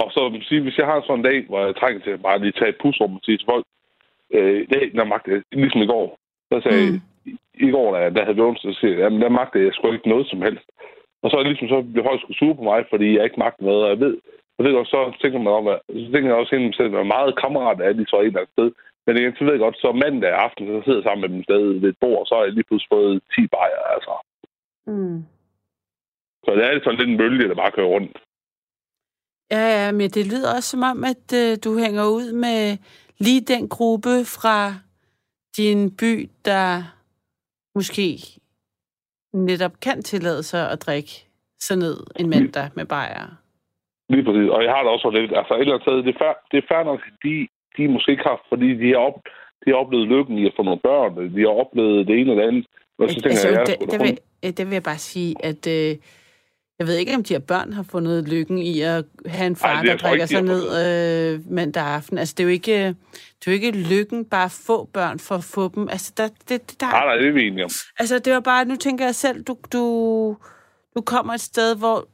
[0.00, 2.22] Og så jeg sige, hvis jeg har sådan en dag, hvor jeg trænger til at
[2.22, 3.66] bare lige tage et pusrum og sige til folk,
[4.34, 6.18] øh, det er når magt, ligesom i går,
[6.52, 7.00] så sagde mm.
[7.66, 10.08] i, går, da, der havde vi onsdag, så siger jeg, der magtede jeg sgu ikke
[10.08, 10.68] noget som helst.
[11.22, 13.42] Og så er det ligesom så blev folk sgu sure på mig, fordi jeg ikke
[13.44, 14.16] magtede noget, og jeg ved,
[14.58, 17.06] og det også, så tænker man om, at, så tænker jeg også ind selv, at
[17.06, 18.70] meget kammerat er de så et eller andet sted.
[19.06, 21.42] Men igen, så ved jeg godt, så mandag aften, så sidder jeg sammen med dem
[21.44, 24.12] stadig ved et bord, og så har jeg lige pludselig fået 10 bajer, altså.
[24.86, 25.18] Mm.
[26.44, 28.16] Så det er sådan lidt en bølge, der bare kører rundt.
[29.50, 32.76] Ja, ja, men det lyder også som om, at øh, du hænger ud med
[33.18, 34.74] lige den gruppe fra
[35.56, 36.82] din by, der
[37.74, 38.18] måske
[39.32, 41.26] netop kan tillade sig at drikke
[41.58, 43.26] så ned en mandag med bajer.
[44.08, 44.50] Lige præcis.
[44.50, 46.56] Og jeg har da også lidt, altså et eller andet sted, det er, fair, det
[46.58, 49.18] er fair nok, de, de måske ikke har, fordi de har, op,
[49.62, 52.48] de har oplevet lykken i at få nogle børn, de har oplevet det ene eller
[52.48, 52.66] andet.
[52.98, 54.14] Men så tænker altså, jeg, det, det, vil,
[54.56, 55.96] det vil jeg bare sige, at øh,
[56.78, 59.74] jeg ved ikke, om de her børn har fundet lykken i at have en far,
[59.76, 62.18] Ej, der drikker sig ned øh, mandag aften.
[62.18, 62.86] Altså, det er jo ikke,
[63.38, 65.88] det er jo ikke lykken bare at få børn for at få dem.
[65.88, 67.70] Altså, der, det, det, der, nej, nej, det er vi enige om.
[67.98, 70.36] Altså, det var bare, nu tænker jeg selv, du, du,
[70.96, 72.08] du kommer et sted, hvor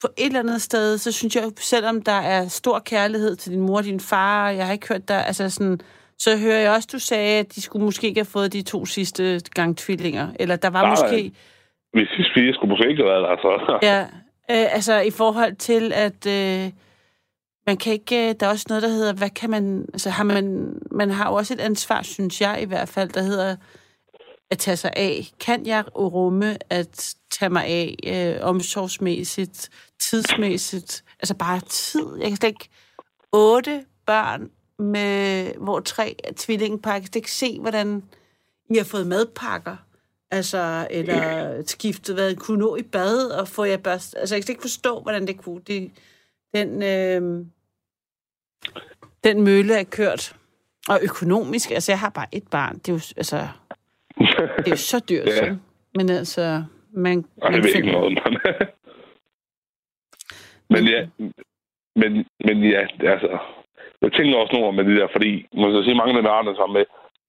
[0.00, 3.60] på et eller andet sted, så synes jeg, selvom der er stor kærlighed til din
[3.60, 5.80] mor og din far, jeg har ikke hørt dig, altså sådan,
[6.18, 8.86] så hører jeg også, du sagde, at de skulle måske ikke have fået de to
[8.86, 10.28] sidste gang tvillinger.
[10.38, 11.22] Eller der var Nej, måske...
[11.22, 11.30] nej.
[11.94, 13.78] Vi spiser skulle på ikke altså.
[13.90, 14.00] Ja,
[14.50, 16.72] øh, altså i forhold til, at øh,
[17.66, 18.28] man kan ikke...
[18.28, 19.86] Øh, der er også noget, der hedder, hvad kan man...
[19.92, 20.74] Altså har man...
[20.90, 23.56] Man har jo også et ansvar, synes jeg i hvert fald, der hedder
[24.50, 25.26] at tage sig af.
[25.40, 31.04] Kan jeg rumme at tage mig af øh, omsorgsmæssigt, tidsmæssigt?
[31.20, 32.06] Altså bare tid.
[32.20, 32.68] Jeg kan slet ikke...
[33.32, 36.92] Otte børn, med, hvor tre er tvillingepar.
[36.92, 38.02] Jeg kan ikke se, hvordan
[38.70, 39.76] I har fået madpakker.
[40.30, 44.16] Altså, eller skiftet, hvad kunne nå i bad, og få jer børst.
[44.18, 45.60] Altså, jeg kan ikke forstå, hvordan det kunne.
[45.60, 45.90] Det,
[46.54, 47.46] den, øh,
[49.24, 50.36] den mølle er kørt.
[50.88, 52.78] Og økonomisk, altså, jeg har bare et barn.
[52.78, 53.36] Det er jo, altså,
[54.58, 55.36] det er jo så dyrt, Ja.
[55.36, 55.56] så.
[55.94, 58.38] Men altså, man, Ej, man jeg ved ikke noget, men...
[60.72, 61.06] men ja,
[61.96, 63.38] men, men ja, altså...
[64.02, 66.56] Jeg tænker også nogle med det der, fordi man skal sige mange af dem andre
[66.56, 66.84] sammen med,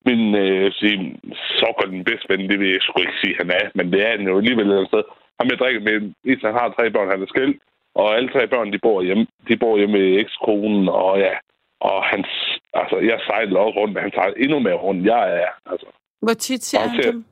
[0.05, 1.19] min øh, sige,
[1.59, 3.99] så godt den bedste ven, det vil jeg sgu ikke sige, han er, men det
[4.07, 5.03] er han jo alligevel et sted.
[5.39, 7.57] Ham jeg drikker med, hvis han har tre børn, han er skilt,
[7.95, 11.33] og alle tre børn, de bor hjemme, de bor hjemme med ekskonen, og ja,
[11.79, 12.27] og hans,
[12.73, 15.87] altså, jeg sejler også rundt, men han sejler endnu mere rundt, jeg er, altså,
[16.21, 17.23] Hvor tit ser han til- dem?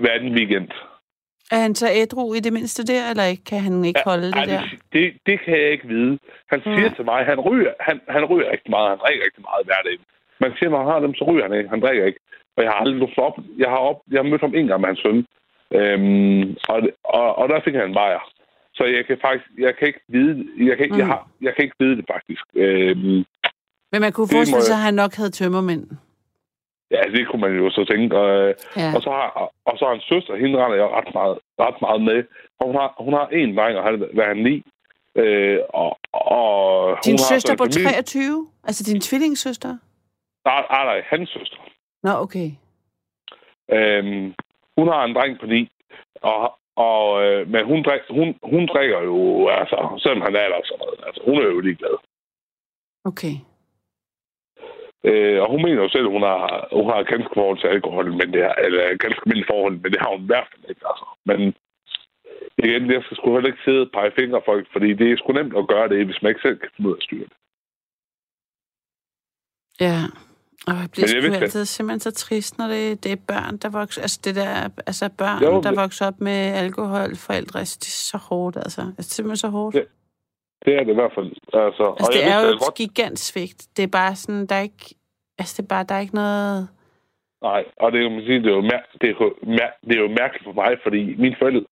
[0.00, 0.68] hver anden weekend.
[1.52, 3.44] Er han så ædru i det mindste der, eller ikke?
[3.44, 4.60] Kan han ikke holde det Ej, der?
[4.60, 6.18] det, det, det kan jeg ikke vide.
[6.52, 6.94] Han siger Nej.
[6.96, 9.96] til mig, han ryger, han, han ryger rigtig meget, han drikker rigtig meget hver dag.
[10.40, 12.20] Man siger, når han har dem, så ryger han ikke, han drikker ikke.
[12.56, 13.36] Og jeg har aldrig luft op.
[13.58, 15.26] Jeg har, op, jeg har mødt ham en gang med hans søn.
[15.78, 18.22] Øhm, og, og, og, der fik han en bajer.
[18.74, 20.98] Så jeg kan faktisk, jeg kan ikke vide, jeg kan, mm.
[20.98, 22.42] jeg, har, jeg kan ikke vide det faktisk.
[22.54, 23.24] Øhm,
[23.92, 25.84] Men man kunne forestille sig, jeg- at han nok havde tømmermænd.
[26.90, 28.16] ja, det kunne man jo så tænke.
[28.18, 28.88] Og, Ja.
[28.96, 32.02] Og så har, og så har en søster, hende render jeg ret meget, ret meget
[32.02, 32.24] med.
[32.58, 34.56] Og hun har, hun har en dreng, og han hvad han ni.
[35.22, 38.46] Øh, og, og Din hun har søster så på en familie- 23?
[38.64, 39.76] Altså din tvillingssøster?
[40.46, 41.60] Nej, nej, nej, hans søster.
[42.02, 42.48] Nå, okay.
[43.76, 44.34] Øhm,
[44.76, 45.70] hun har en dreng på ni.
[46.22, 50.60] Og, og, øh, men hun, drik, hun, hun drikker jo, altså, selvom han er der
[50.64, 51.00] sådan noget.
[51.06, 51.96] Altså, hun er jo ligeglad.
[53.04, 53.34] Okay.
[55.08, 58.06] Øh, og hun mener jo selv, at hun har, hun har ganske forhold til alkohol,
[58.20, 60.84] men det er, eller ganske mindre forhold, men det har hun i hvert fald ikke.
[60.90, 61.06] Altså.
[61.28, 61.40] Men
[62.64, 65.32] igen, jeg skal sgu heller ikke sidde og pege fingre folk, fordi det er sgu
[65.32, 67.36] nemt at gøre det, hvis man ikke selv kan finde ud af at styre det.
[69.80, 69.98] Ja.
[70.66, 74.02] Og jeg bliver jeg altid simpelthen så trist, når det, det er børn, der vokser...
[74.02, 78.00] Altså det der, altså børn, Jo, der vokser op med alkohol, forældre, altså, det er
[78.12, 78.80] så hårdt, altså.
[78.82, 79.74] Det er simpelthen så hårdt.
[79.76, 79.82] Ja,
[80.64, 81.30] Det er det i hvert fald.
[81.64, 83.60] Altså, Altså, det jeg er vidste jo et gigantsvigt.
[83.76, 84.84] Det er bare sådan, der er ikke...
[85.38, 86.68] Altså, det er bare, der er ikke noget...
[87.42, 89.94] Nej, og det, kan man sige, det, er jo mær- det, er jo mær- det
[89.96, 91.64] er jo mærkeligt for mig, fordi mine forældre,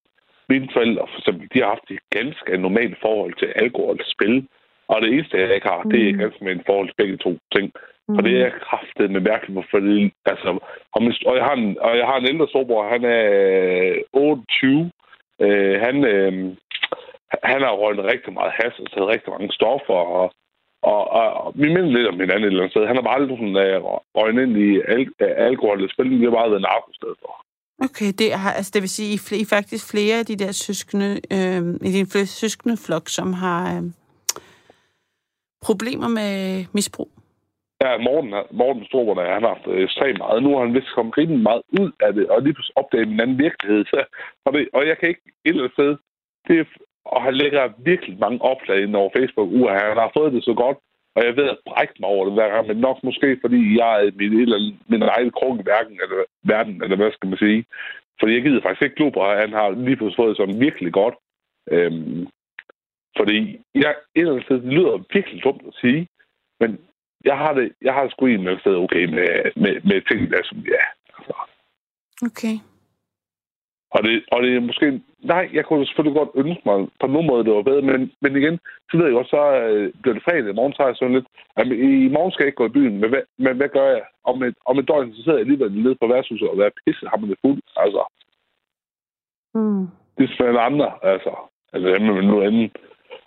[0.53, 4.37] mine forældre for eksempel, de har haft et ganske normalt forhold til alkohol og spil.
[4.93, 6.19] Og det eneste, jeg ikke har, det er Mm.
[6.23, 7.67] ganske med en forhold til begge to ting.
[8.09, 10.49] Og det er kraftet med mærkeligt, hvorfor det, altså,
[10.95, 13.25] og, min, og, jeg har en, og jeg har en ældre storbror, han er
[13.91, 14.91] øh, 28.
[15.45, 16.33] Øh, han, øh,
[17.51, 20.27] han har røget rigtig meget has og taget rigtig mange stoffer, og,
[20.83, 22.87] og, og, og vi minder lidt om hinanden et eller andet sted.
[22.87, 23.79] Han har bare aldrig sådan, øh,
[24.17, 27.33] røget ind i al, øh, alkohol eller spil, det har bare været narko stedet for.
[27.87, 31.11] Okay, det, har, altså, det vil sige, I I faktisk flere af de der søskende,
[31.37, 33.83] øh, i din søskende flok, som har øh,
[35.63, 37.11] problemer med misbrug.
[37.83, 40.43] Ja, Morten, Morten Storbror, han har haft øh, ekstremt meget.
[40.43, 43.20] Nu har han vist kommet rigtig meget ud af det, og lige pludselig opdaget en
[43.20, 43.85] anden virkelighed.
[43.85, 44.05] Så,
[44.45, 45.97] og, det, og jeg kan ikke et eller andet sted...
[46.49, 49.49] Det, er- og han lægger virkelig mange opslag ind over Facebook.
[49.53, 50.79] Uha, han har fået det så godt.
[51.16, 54.07] Og jeg ved at brække mig over det hver gang, men nok måske, fordi jeg
[54.07, 54.59] er min, eller,
[54.89, 57.64] min egen krog i verden eller, verden, eller hvad skal man sige.
[58.20, 60.61] Fordi jeg gider faktisk ikke glo på, at han har lige pludselig fået det sådan
[60.61, 61.14] virkelig godt.
[61.70, 62.27] Øhm,
[63.18, 63.37] fordi
[63.75, 66.09] jeg, et eller andet sted, det lyder virkelig dumt at sige,
[66.61, 66.79] men
[67.25, 69.29] jeg har det, jeg har sgu en sted okay med,
[69.62, 70.85] med, med ting, der som, ja.
[71.18, 71.35] Altså.
[72.29, 72.57] Okay.
[73.91, 75.01] Og det, og det er måske...
[75.22, 78.37] Nej, jeg kunne selvfølgelig godt ønske mig på nogen måde, det var bedre, men, men
[78.37, 78.59] igen,
[78.91, 80.49] så ved jeg godt, så øh, bliver det fredag.
[80.51, 81.27] I morgen tager jeg sådan lidt...
[81.59, 81.72] Jamen,
[82.07, 84.03] I morgen skal jeg ikke gå i byen, men hvad, men hvad gør jeg?
[84.25, 87.07] Om et, om et døgn, så sidder jeg alligevel nede på værtshuset og være pisse
[87.11, 87.61] har man det fuld.
[87.77, 88.03] Altså,
[89.55, 89.87] Mm.
[90.16, 91.33] det er selvfølgelig andre, altså.
[91.72, 92.70] Altså, jamen, men nu anden.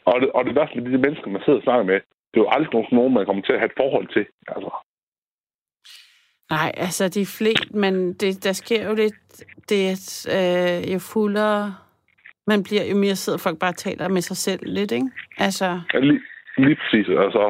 [0.06, 2.00] Og det, og det værste med de mennesker, man sidder og snakker med,
[2.32, 4.26] det er jo aldrig nogen, man kommer til at have et forhold til.
[4.48, 4.72] Altså.
[6.50, 9.16] Nej, altså de flest, men det, der sker jo lidt,
[9.70, 9.96] det er,
[10.38, 11.76] øh, jo fuldere
[12.52, 15.10] man bliver, jo mere sidder folk bare og taler med sig selv lidt, ikke?
[15.38, 16.22] Altså, Ja, lige,
[16.58, 17.08] lige præcis.
[17.26, 17.44] Altså,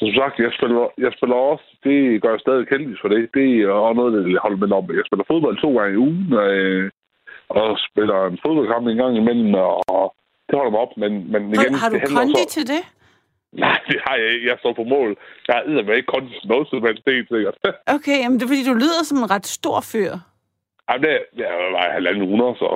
[0.00, 3.20] som sagt, jeg spiller, jeg spiller også, det gør jeg stadig kendeligt for det.
[3.34, 4.88] Det er også noget, der holder mig op.
[5.00, 6.90] Jeg spiller fodbold to gange i ugen, øh,
[7.58, 9.54] og spiller en fodboldkamp en gang imellem,
[9.94, 10.04] og
[10.46, 10.94] det holder mig op.
[11.02, 12.82] Men, men igen, har, har du det kondi også- til det?
[13.54, 14.46] Nej, det har jeg ikke.
[14.50, 15.16] Jeg står på mål.
[15.48, 17.02] Jeg har med ikke til noget, som helst.
[17.06, 17.56] Det er sikkert.
[17.96, 20.12] Okay, jamen det er fordi, du lyder som en ret stor fyr.
[20.88, 22.68] Ej, det, er bare halvanden hundrede, så...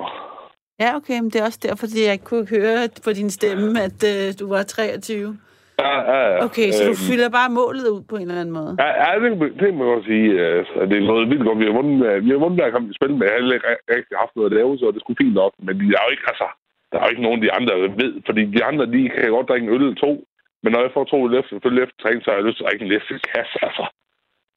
[0.82, 3.68] Ja, okay, men det er også derfor, fordi jeg ikke kunne høre på din stemme,
[3.88, 5.38] at øh, du var 23.
[5.84, 6.44] Ja, ja, ja.
[6.46, 8.72] Okay, så du Øhm, fylder bare målet ud på en eller anden måde.
[8.82, 9.30] Ja, ja det,
[9.62, 10.26] det må jeg godt sige.
[10.58, 11.58] Altså, det er noget vildt godt.
[11.62, 13.26] Vi har vundet, øh, vi har vundet hver kamp i spil med.
[13.26, 15.52] Jeg har ikke rigtig haft noget at lave, så det skulle fint nok.
[15.66, 16.48] Men de er jo ikke, altså,
[16.90, 18.12] der er jo ikke nogen af de andre, der ved.
[18.28, 20.12] Fordi de andre, de kan godt drikke en øl to.
[20.62, 22.68] Men når jeg får to efter, selvfølgelig efter træning, så har jeg lyst til at
[22.68, 23.84] drikke en læse kasse, altså.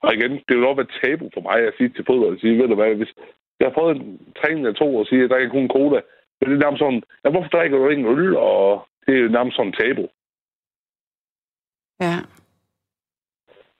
[0.03, 2.57] Og igen, det vil nok være tabu for mig at sige til fodbold, at sige,
[2.57, 3.13] ved du hvad, hvis
[3.59, 5.99] jeg har fået en træning eller to og sige, at jeg drikker kun cola,
[6.37, 8.37] men det er nærmest sådan, ja, hvorfor drikker du ikke en øl?
[8.37, 10.05] Og det er jo nærmest sådan tabu.
[12.05, 12.17] Ja.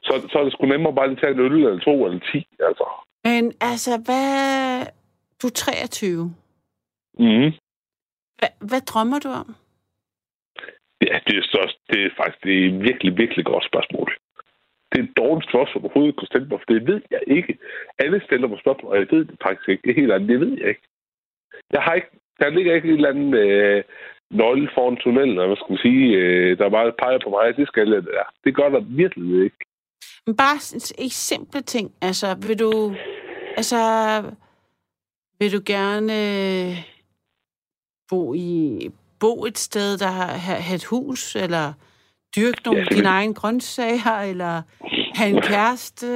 [0.05, 2.39] Så, så er det sgu nemmere bare lige tage en øl eller to eller ti,
[2.69, 2.86] altså.
[3.24, 4.86] Men altså, hvad...
[5.41, 6.36] Du er 23.
[7.19, 7.51] Mm.
[8.39, 9.55] Hvad, hvad drømmer du om?
[11.12, 14.09] Ja, det er, så, det er faktisk det er et virkelig, virkelig godt spørgsmål.
[14.91, 17.53] Det er et dårligt spørgsmål overhovedet kunne stille mig, for det ved jeg ikke.
[18.03, 19.82] Alle stiller mig spørgsmål, og jeg ved det faktisk ikke.
[19.84, 20.86] Det er helt andet, det ved jeg ikke.
[21.76, 23.84] Jeg har ikke, der ligger ikke et eller andet øh,
[24.32, 27.68] nøgle foran tunnelen, eller hvad skal man sige, øh, der bare peger på mig, det
[27.68, 28.24] skal jeg der.
[28.43, 29.57] Det gør der virkelig ikke.
[30.26, 31.88] Men bare s- simple ting.
[32.01, 32.72] Altså, vil du...
[33.57, 33.78] Altså,
[35.39, 36.78] vil du gerne øh,
[38.09, 38.89] bo i
[39.22, 41.74] bo et sted, der har, har et hus, eller
[42.36, 44.61] dyrke nogle Ja, dine egne grøntsager, eller
[45.15, 46.07] have en kæreste?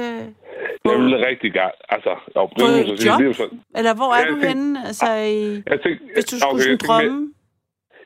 [0.84, 3.18] Jeg vil rigtig gerne, altså, jo, det, job?
[3.18, 3.60] det er jo sådan.
[3.76, 4.86] Eller hvor er Ja, du jeg tænk- henne?
[4.86, 7.32] Altså, i, Jeg tænkte, hvis du skulle okay, sådan tænkte drømme?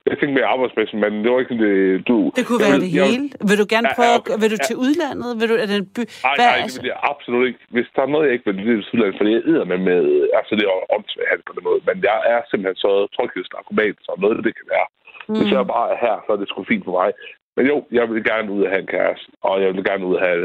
[0.09, 2.17] Jeg tænkte mere arbejdsmæssigt, men det var ikke sådan, det, du...
[2.39, 3.27] Det kunne jeg være vil- det jeg- hele.
[3.49, 4.13] Vil du gerne Ja, prøve...
[4.15, 4.35] ja, okay.
[4.43, 4.67] Vil du Ja.
[4.69, 5.31] til udlandet?
[5.41, 5.55] Vil du...
[5.65, 6.03] Er det en by?
[6.27, 7.61] Nej, Hvad, nej, det altså- vil jeg absolut ikke.
[7.75, 10.01] Hvis der er noget, jeg ikke vil, det er Sydland, fordi jeg æder med med...
[10.39, 14.37] Altså, det er åndssvagt på den måde, men jeg er simpelthen så tryghedsnarkoman, så noget
[14.39, 14.89] af det kan være.
[15.29, 15.35] Mm.
[15.39, 17.11] Hvis jeg bare er her, så er det sgu fint for mig.
[17.57, 20.15] Men jo, jeg vil gerne ud og have en kæreste, og jeg vil gerne ud
[20.19, 20.43] og have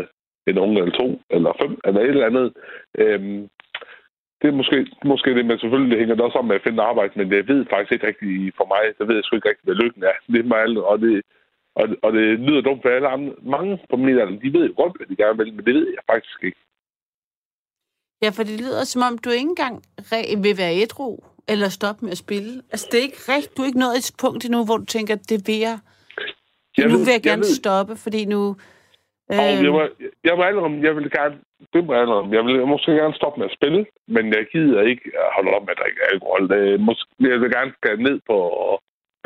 [0.50, 2.48] en unge eller to, eller fem, eller et eller andet.
[3.02, 3.40] Øhm,
[4.42, 6.84] det er måske, måske det, men selvfølgelig det hænger det også sammen med at finde
[6.84, 9.68] arbejde, men jeg ved faktisk ikke rigtigt for mig, det ved jeg sgu ikke rigtigt,
[9.68, 10.16] hvad lykken er.
[10.32, 11.22] Det er mig alle, og det,
[11.76, 13.34] og, og det lyder dumt for alle andre.
[13.56, 15.88] Mange på min alder, de ved jo godt, hvad de gerne vil, men det ved
[15.96, 16.58] jeg faktisk ikke.
[18.22, 19.84] Ja, for det lyder som om, du ikke engang
[20.44, 22.62] vil være ædru, eller stoppe med at spille.
[22.72, 23.58] Altså, det er ikke rigtigt.
[23.58, 25.78] Du er ikke nået et punkt endnu, hvor du tænker, det vil jeg.
[26.78, 28.56] Jeg nu vil jeg gerne ved- stoppe, fordi nu...
[29.30, 29.82] Og jeg, Øh, må,
[30.28, 31.36] jeg må indrømme, jeg vil gerne,
[31.74, 34.82] det må jeg indrømme, jeg vil måske gerne stoppe med at spille, men jeg gider
[34.92, 36.42] ikke at holde op med at drikke alkohol.
[36.52, 38.38] Det, er måske, jeg vil gerne skal ned på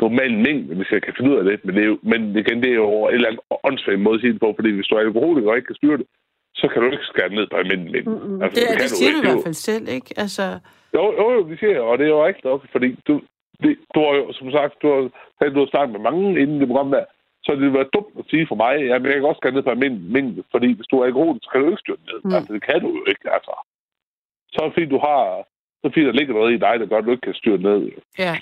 [0.04, 1.56] normal mængde, hvis jeg kan finde ud af det.
[1.64, 4.20] Men, det er jo, men igen, det er jo en eller anden åndssvagt måde at
[4.20, 6.06] sige det på, fordi hvis du er alkoholiker og ikke kan styre det,
[6.60, 8.10] så kan du ikke skære ned på almindelig mængde.
[8.28, 9.20] mm, Altså, det, kan det siger du i.
[9.20, 10.10] Det er hvert fald selv, ikke?
[10.24, 10.44] Altså,
[10.96, 13.14] Jo, jo, jo, det siger jeg, og det er jo rigtigt nok, fordi du,
[13.62, 15.00] det, du har jo, som sagt, du har,
[15.54, 17.04] du har snakket med mange inden det program der,
[17.50, 19.66] så det ville være dumt at sige for mig, at jeg kan også gerne ned
[19.66, 22.18] på almindelig mængde, fordi hvis du er alkoholisk, så kan du ikke styre ned.
[22.24, 22.34] Mm.
[22.36, 23.54] Altså, det kan du jo ikke, altså.
[24.52, 25.20] Så er fordi, du har,
[25.80, 27.78] så fordi, der ligger noget i dig, der gør, at du ikke kan styre ned.
[28.18, 28.34] ja.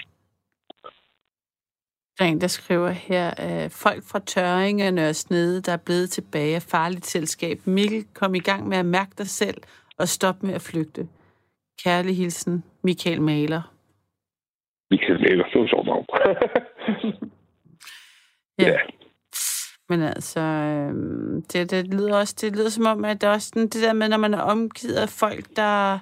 [2.17, 6.11] Der er en, der skriver her, øh, folk fra Tøring og Nørresnede, der er blevet
[6.11, 7.57] tilbage af farligt selskab.
[7.67, 9.59] Mikkel, kom i gang med at mærke dig selv
[9.99, 11.09] og stop med at flygte.
[11.85, 13.63] Kærlig hilsen, Michael Maler.
[14.91, 16.05] Vi kan lave det er sjovt nok.
[18.59, 18.69] Ja.
[18.69, 18.79] Ja.
[19.89, 23.49] Men altså, øhm, det, det lyder også, det lyder som om, at det er også
[23.49, 25.99] sådan, det der med, når man er omgivet af folk, der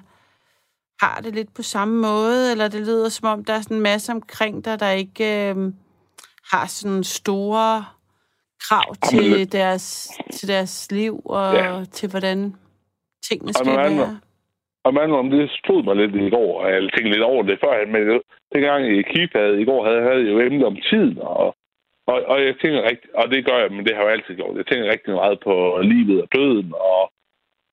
[1.01, 3.83] har det lidt på samme måde, eller det lyder som om, der er sådan en
[3.83, 5.73] masse omkring dig, der ikke øhm,
[6.51, 7.85] har sådan store
[8.65, 11.83] krav til deres, til deres liv og ja.
[11.91, 12.55] til, hvordan
[13.29, 14.19] tingene skal være.
[14.83, 17.59] Og man om det stod mig lidt i går, og jeg tænkte lidt over det
[17.63, 18.21] før, men
[18.53, 19.03] dengang i
[19.35, 21.55] havde, i går havde, havde jeg jo emnet om tiden, og,
[22.11, 24.35] og, og jeg tænker rigtig, og det gør jeg, men det har jeg jo altid
[24.35, 25.53] gjort, jeg tænker rigtig meget på
[25.93, 27.01] livet og døden, og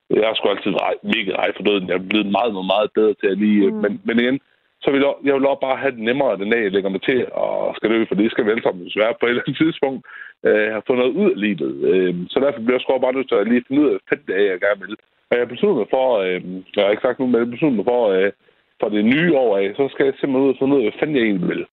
[0.09, 1.89] jeg har sgu altid været mega rej for døden.
[1.89, 3.71] Jeg er blevet meget, meget, meget bedre til at lige...
[3.71, 3.77] Mm.
[3.83, 4.39] Men, men igen,
[4.83, 7.01] så vil jeg, jeg vil også bare have det nemmere den dag, jeg lægger mig
[7.01, 10.01] til og skal dø, for det skal vel som desværre på et eller andet tidspunkt
[10.47, 11.73] øh, have fået noget ud af livet.
[11.91, 14.35] Øh, så derfor bliver jeg sgu bare nødt til at lige finde ud af, det
[14.39, 14.95] er, jeg gerne vil.
[15.29, 16.39] Og jeg beslutter mig for, øh,
[16.75, 18.31] jeg har ikke sagt nu, men jeg beslutter mig for, øh,
[18.79, 20.99] for det nye år af, så skal jeg simpelthen ud og finde ud af, hvad
[20.99, 21.65] fanden jeg egentlig vil.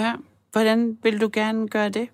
[0.00, 0.10] Ja.
[0.52, 2.08] Hvordan vil du gerne gøre det?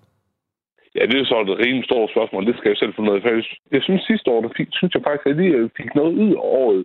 [0.95, 2.45] Ja, det er så et rimelig stort spørgsmål.
[2.45, 3.43] Det skal jeg selv finde ud af.
[3.71, 6.31] Jeg, synes sidste år, der fik, synes jeg faktisk, at jeg lige fik noget ud
[6.35, 6.83] af året.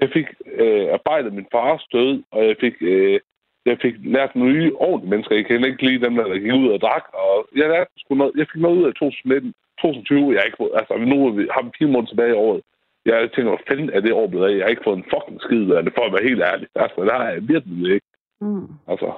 [0.00, 0.26] Jeg fik
[0.62, 3.20] øh, arbejdet min fars død, og jeg fik, øh,
[3.66, 5.34] jeg fik lært nye ordentlige mennesker.
[5.34, 7.04] Jeg kender ikke lige dem, der, der gik ud og drak.
[7.24, 10.32] Og jeg, lærte sgu noget, jeg fik noget ud af 2019, 2020.
[10.32, 12.62] Jeg har ikke fået, altså, nu er vi, har vi fire måneder tilbage i året.
[13.06, 14.56] Jeg tænker, hvad fanden er det år blevet af?
[14.56, 16.68] Jeg har ikke fået en fucking skid af det, for at være helt ærlig.
[16.74, 18.08] Altså, det har jeg virkelig ikke.
[18.40, 18.68] Mm.
[18.92, 19.08] Altså.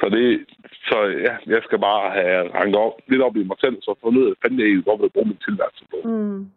[0.00, 0.46] Så det,
[0.88, 4.08] så ja, jeg skal bare have ranket op, lidt op i mig selv, så få
[4.08, 6.08] ud af, hvad fanden jeg godt vil bruge min tilværelse på.
[6.08, 6.50] Mm.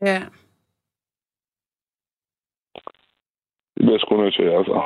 [0.00, 0.20] Ja.
[3.74, 4.76] Det bliver jeg sgu nødt til, altså.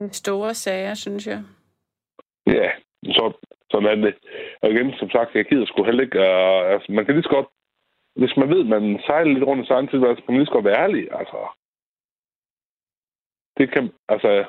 [0.00, 1.44] Det store sager, synes jeg.
[2.46, 2.70] Ja,
[3.04, 3.32] så,
[3.70, 4.14] sådan er det.
[4.62, 7.34] Og igen, som sagt, jeg gider sgu heller ikke, uh, altså, man kan lige så
[7.36, 7.48] godt,
[8.16, 10.52] hvis man ved, man sejler lidt rundt i sig egen tilværelse, kan man lige så
[10.52, 11.38] godt være ærlig, altså.
[13.58, 14.44] Det kan, altså,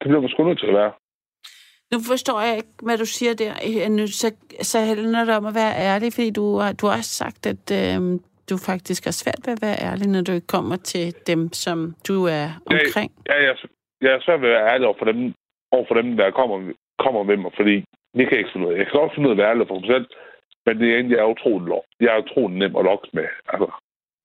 [0.00, 0.92] det bliver man sgu nødt til at være.
[1.92, 3.52] Nu forstår jeg ikke, hvad du siger der.
[3.68, 4.28] Øh, så,
[4.70, 7.64] så handler det om at være ærlig, fordi du, har- du har også sagt, at
[7.80, 8.00] øh,
[8.50, 12.16] du faktisk har svært ved at være ærlig, når du kommer til dem, som du
[12.38, 13.10] er omkring.
[13.30, 13.54] Ja, jeg,
[14.04, 15.34] jeg er svært ved at være ærlig over for dem,
[15.76, 16.56] over for dem der kommer,
[17.04, 17.74] kommer med mig, fordi
[18.16, 18.76] det kan jeg ikke finde ud af.
[18.78, 20.06] Jeg kan godt finde ud af at være ærlig for mig selv,
[20.66, 21.66] men det er egentlig, jeg er utrolig,
[22.00, 23.28] jeg er utrolig nem at lokke med.
[23.52, 23.68] Altså.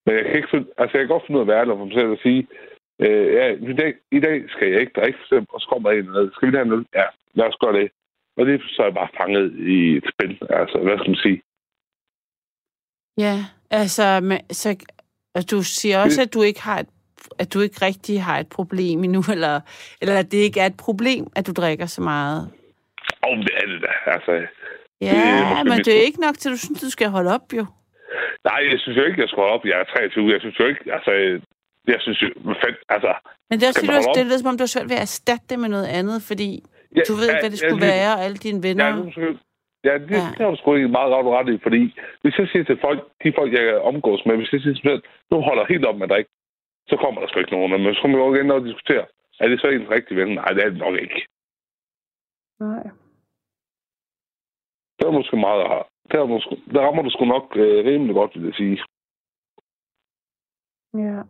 [0.06, 1.74] Men jeg kan, ikke finde, altså, jeg kan godt finde ud af at være ærlig
[1.78, 2.42] for mig selv og sige,
[3.00, 5.20] øh, ja, i, dag, i dag skal jeg ikke drikke,
[5.54, 6.88] og så kommer en anden, skal vi have noget?
[6.96, 7.92] Ja, lad os gøre det.
[8.38, 10.38] Og det så er jeg bare fanget i et spil.
[10.50, 11.42] Altså, hvad skal man sige?
[13.18, 13.36] Ja,
[13.72, 14.70] altså, men, så,
[15.36, 16.88] og du siger også, at du ikke har et,
[17.40, 19.60] at du ikke rigtig har et problem endnu, eller,
[20.02, 22.52] eller at det ikke er et problem, at du drikker så meget.
[23.28, 24.12] Åh, det er det da.
[24.12, 24.48] Altså,
[25.02, 27.34] Ja, Det men mit- det er ikke nok til, at du synes, du skal holde
[27.36, 27.66] op, jo.
[28.50, 29.66] nej, jeg synes jo ikke, jeg skal holde op.
[29.66, 30.32] Jeg er 23.
[30.34, 31.12] Jeg synes jo ikke, altså,
[31.94, 33.12] jeg synes jo, hvad fanden, altså,
[33.50, 35.06] Men det er også, man du, det lyder, som om du har svært ved at
[35.10, 36.50] erstatte det med noget andet, fordi
[36.98, 38.86] ja, du ved ja, hvad det ja, skulle lige- være, og alle dine venner.
[38.86, 39.40] Ja, det, er måske-
[39.90, 40.24] ja, det, Ja.
[40.26, 40.30] ja.
[40.36, 41.82] det har du sgu ikke meget ret ret i, fordi
[42.22, 45.02] hvis jeg siger til folk, de folk, jeg omgås med, hvis jeg siger til dem,
[45.32, 46.32] nu holder helt op med at drikke,
[46.92, 47.72] så kommer der sgu ikke nogen.
[47.84, 49.06] Men så kommer vi jo igen og diskutere,
[49.42, 50.30] er det så en rigtig ven?
[50.40, 51.20] Nej, det er det nok ikke.
[52.68, 52.84] Nej.
[54.98, 55.88] Det er måske meget rart.
[56.12, 58.78] Der, er måske, der rammer du sgu nok øh, rimelig godt, vil jeg sige.
[60.94, 61.22] Ja.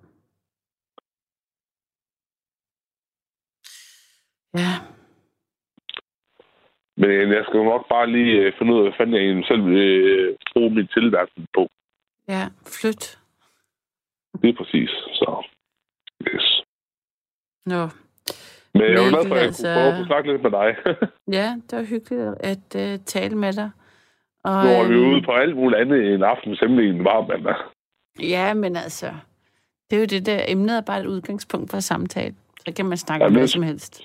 [4.54, 4.74] Ja.
[6.97, 9.47] Men øh, jeg skal nok bare lige øh, finde ud af, hvad fanden jeg egentlig
[9.47, 11.70] selv vil øh, bruge min tilværelse på.
[12.28, 12.43] Ja,
[12.82, 13.20] flyt.
[14.41, 14.89] Det er præcis.
[14.89, 15.45] Så,
[16.28, 16.62] yes.
[17.66, 17.88] Nå.
[18.74, 20.76] Men jeg er glad for, at jeg altså- kunne prøve at snakke lidt med dig.
[21.38, 23.70] Ja, det var hyggeligt at uh, tale med dig.
[24.43, 27.04] Og, nu er vi øhm, ude på alt muligt andet end aftens emne i en
[27.04, 27.56] varm mandag.
[28.20, 29.14] Ja, men altså,
[29.89, 32.36] det er jo det der, emnet er bare et udgangspunkt for samtale.
[32.68, 34.02] Så kan man snakke Ja, om hvad som helst.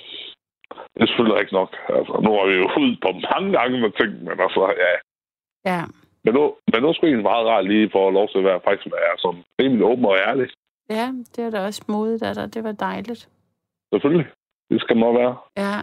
[0.94, 1.70] Det er selvfølgelig ikke nok.
[1.88, 4.92] Altså, nu er vi jo ude på mange gange med ting, men altså, ja.
[5.72, 5.80] Ja,
[6.24, 6.42] Men nu,
[6.72, 9.18] men nu er det meget rart lige for at lov til at være faktisk være
[9.18, 10.48] sådan rimelig åben og ærlig.
[10.90, 11.06] ja
[11.36, 12.54] det er da også modigt af dig.
[12.54, 13.28] Det var dejligt.
[13.92, 14.26] Selvfølgelig.
[14.70, 15.36] Det skal man være.
[15.56, 15.76] Ja,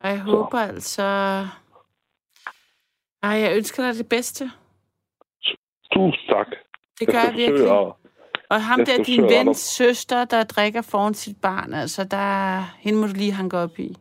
[0.00, 1.02] og jeg håber altså...
[3.22, 4.44] Ej, jeg ønsker dig det bedste.
[5.92, 6.46] Tusind tak.
[7.00, 7.70] Det gør jeg skal virkelig.
[7.80, 7.92] at-
[8.50, 13.06] Og ham der, din vens søster, der drikker foran sit barn, altså, der, hende må
[13.06, 13.96] du lige hanke op i.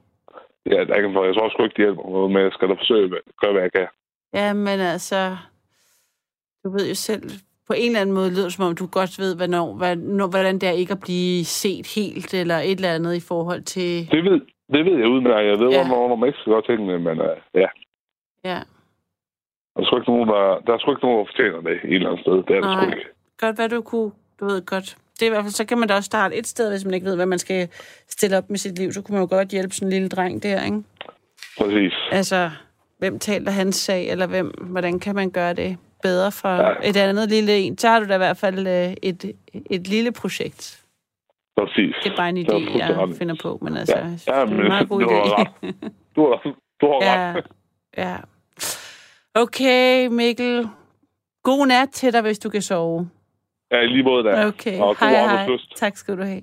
[0.65, 1.25] Ja, der er ikke for.
[1.25, 3.61] Jeg tror sgu ikke, det hjælper noget, men jeg skal da forsøge at gøre, hvad
[3.61, 3.87] jeg kan.
[4.33, 5.37] Ja, men altså,
[6.63, 7.23] du ved jo selv,
[7.67, 10.55] på en eller anden måde lyder det, som om du godt ved, hvornår, hvornår, hvordan
[10.59, 14.11] det er ikke at blive set helt, eller et eller andet i forhold til...
[14.11, 14.41] Det ved,
[14.73, 15.49] det ved jeg udmærket.
[15.49, 15.87] Jeg ved, Ja.
[15.87, 17.67] hvornår man ikke skal gøre tingene, men uh, ja.
[18.43, 18.59] Ja,
[19.75, 21.93] Der er sgu ikke nogen, der, der er sgu ikke nogen, der fortjener det et
[21.95, 22.33] eller andet sted.
[22.47, 22.95] Det er der sgu Nej.
[22.95, 23.09] ikke.
[23.39, 24.97] godt hvad du kunne, du ved godt.
[25.19, 26.93] Det er i hvert fald, så kan man da også starte et sted, hvis man
[26.93, 27.67] ikke ved, hvad man skal
[28.07, 28.91] stille op med sit liv.
[28.91, 30.83] Så kunne man jo godt hjælpe sådan en lille dreng der, ikke?
[31.57, 31.93] Præcis.
[32.11, 32.51] Altså,
[32.97, 36.89] hvem taler hans sag, eller hvem, hvordan kan man gøre det bedre for ja.
[36.89, 37.77] et andet lille en?
[37.77, 39.31] Så har du da i hvert fald øh, et,
[39.69, 40.83] et lille projekt.
[41.57, 41.95] Præcis.
[42.03, 44.35] Det er bare en idé, jeg, finder på, men altså, ja.
[44.35, 45.05] Ja, men, det er en meget altså, god idé.
[46.15, 46.55] Du har, ret.
[46.81, 47.33] du har ja.
[47.35, 47.45] ret.
[47.97, 48.17] Ja.
[49.33, 50.67] Okay, Mikkel.
[51.43, 53.09] God nat til dig, hvis du kan sove.
[53.71, 54.47] Ja, lige måde der.
[54.47, 55.47] Okay, og hej, hej.
[55.75, 56.41] Tak skal du have.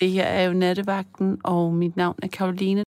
[0.00, 2.84] Det her er jo Nattevagten, og mit navn er Karoline.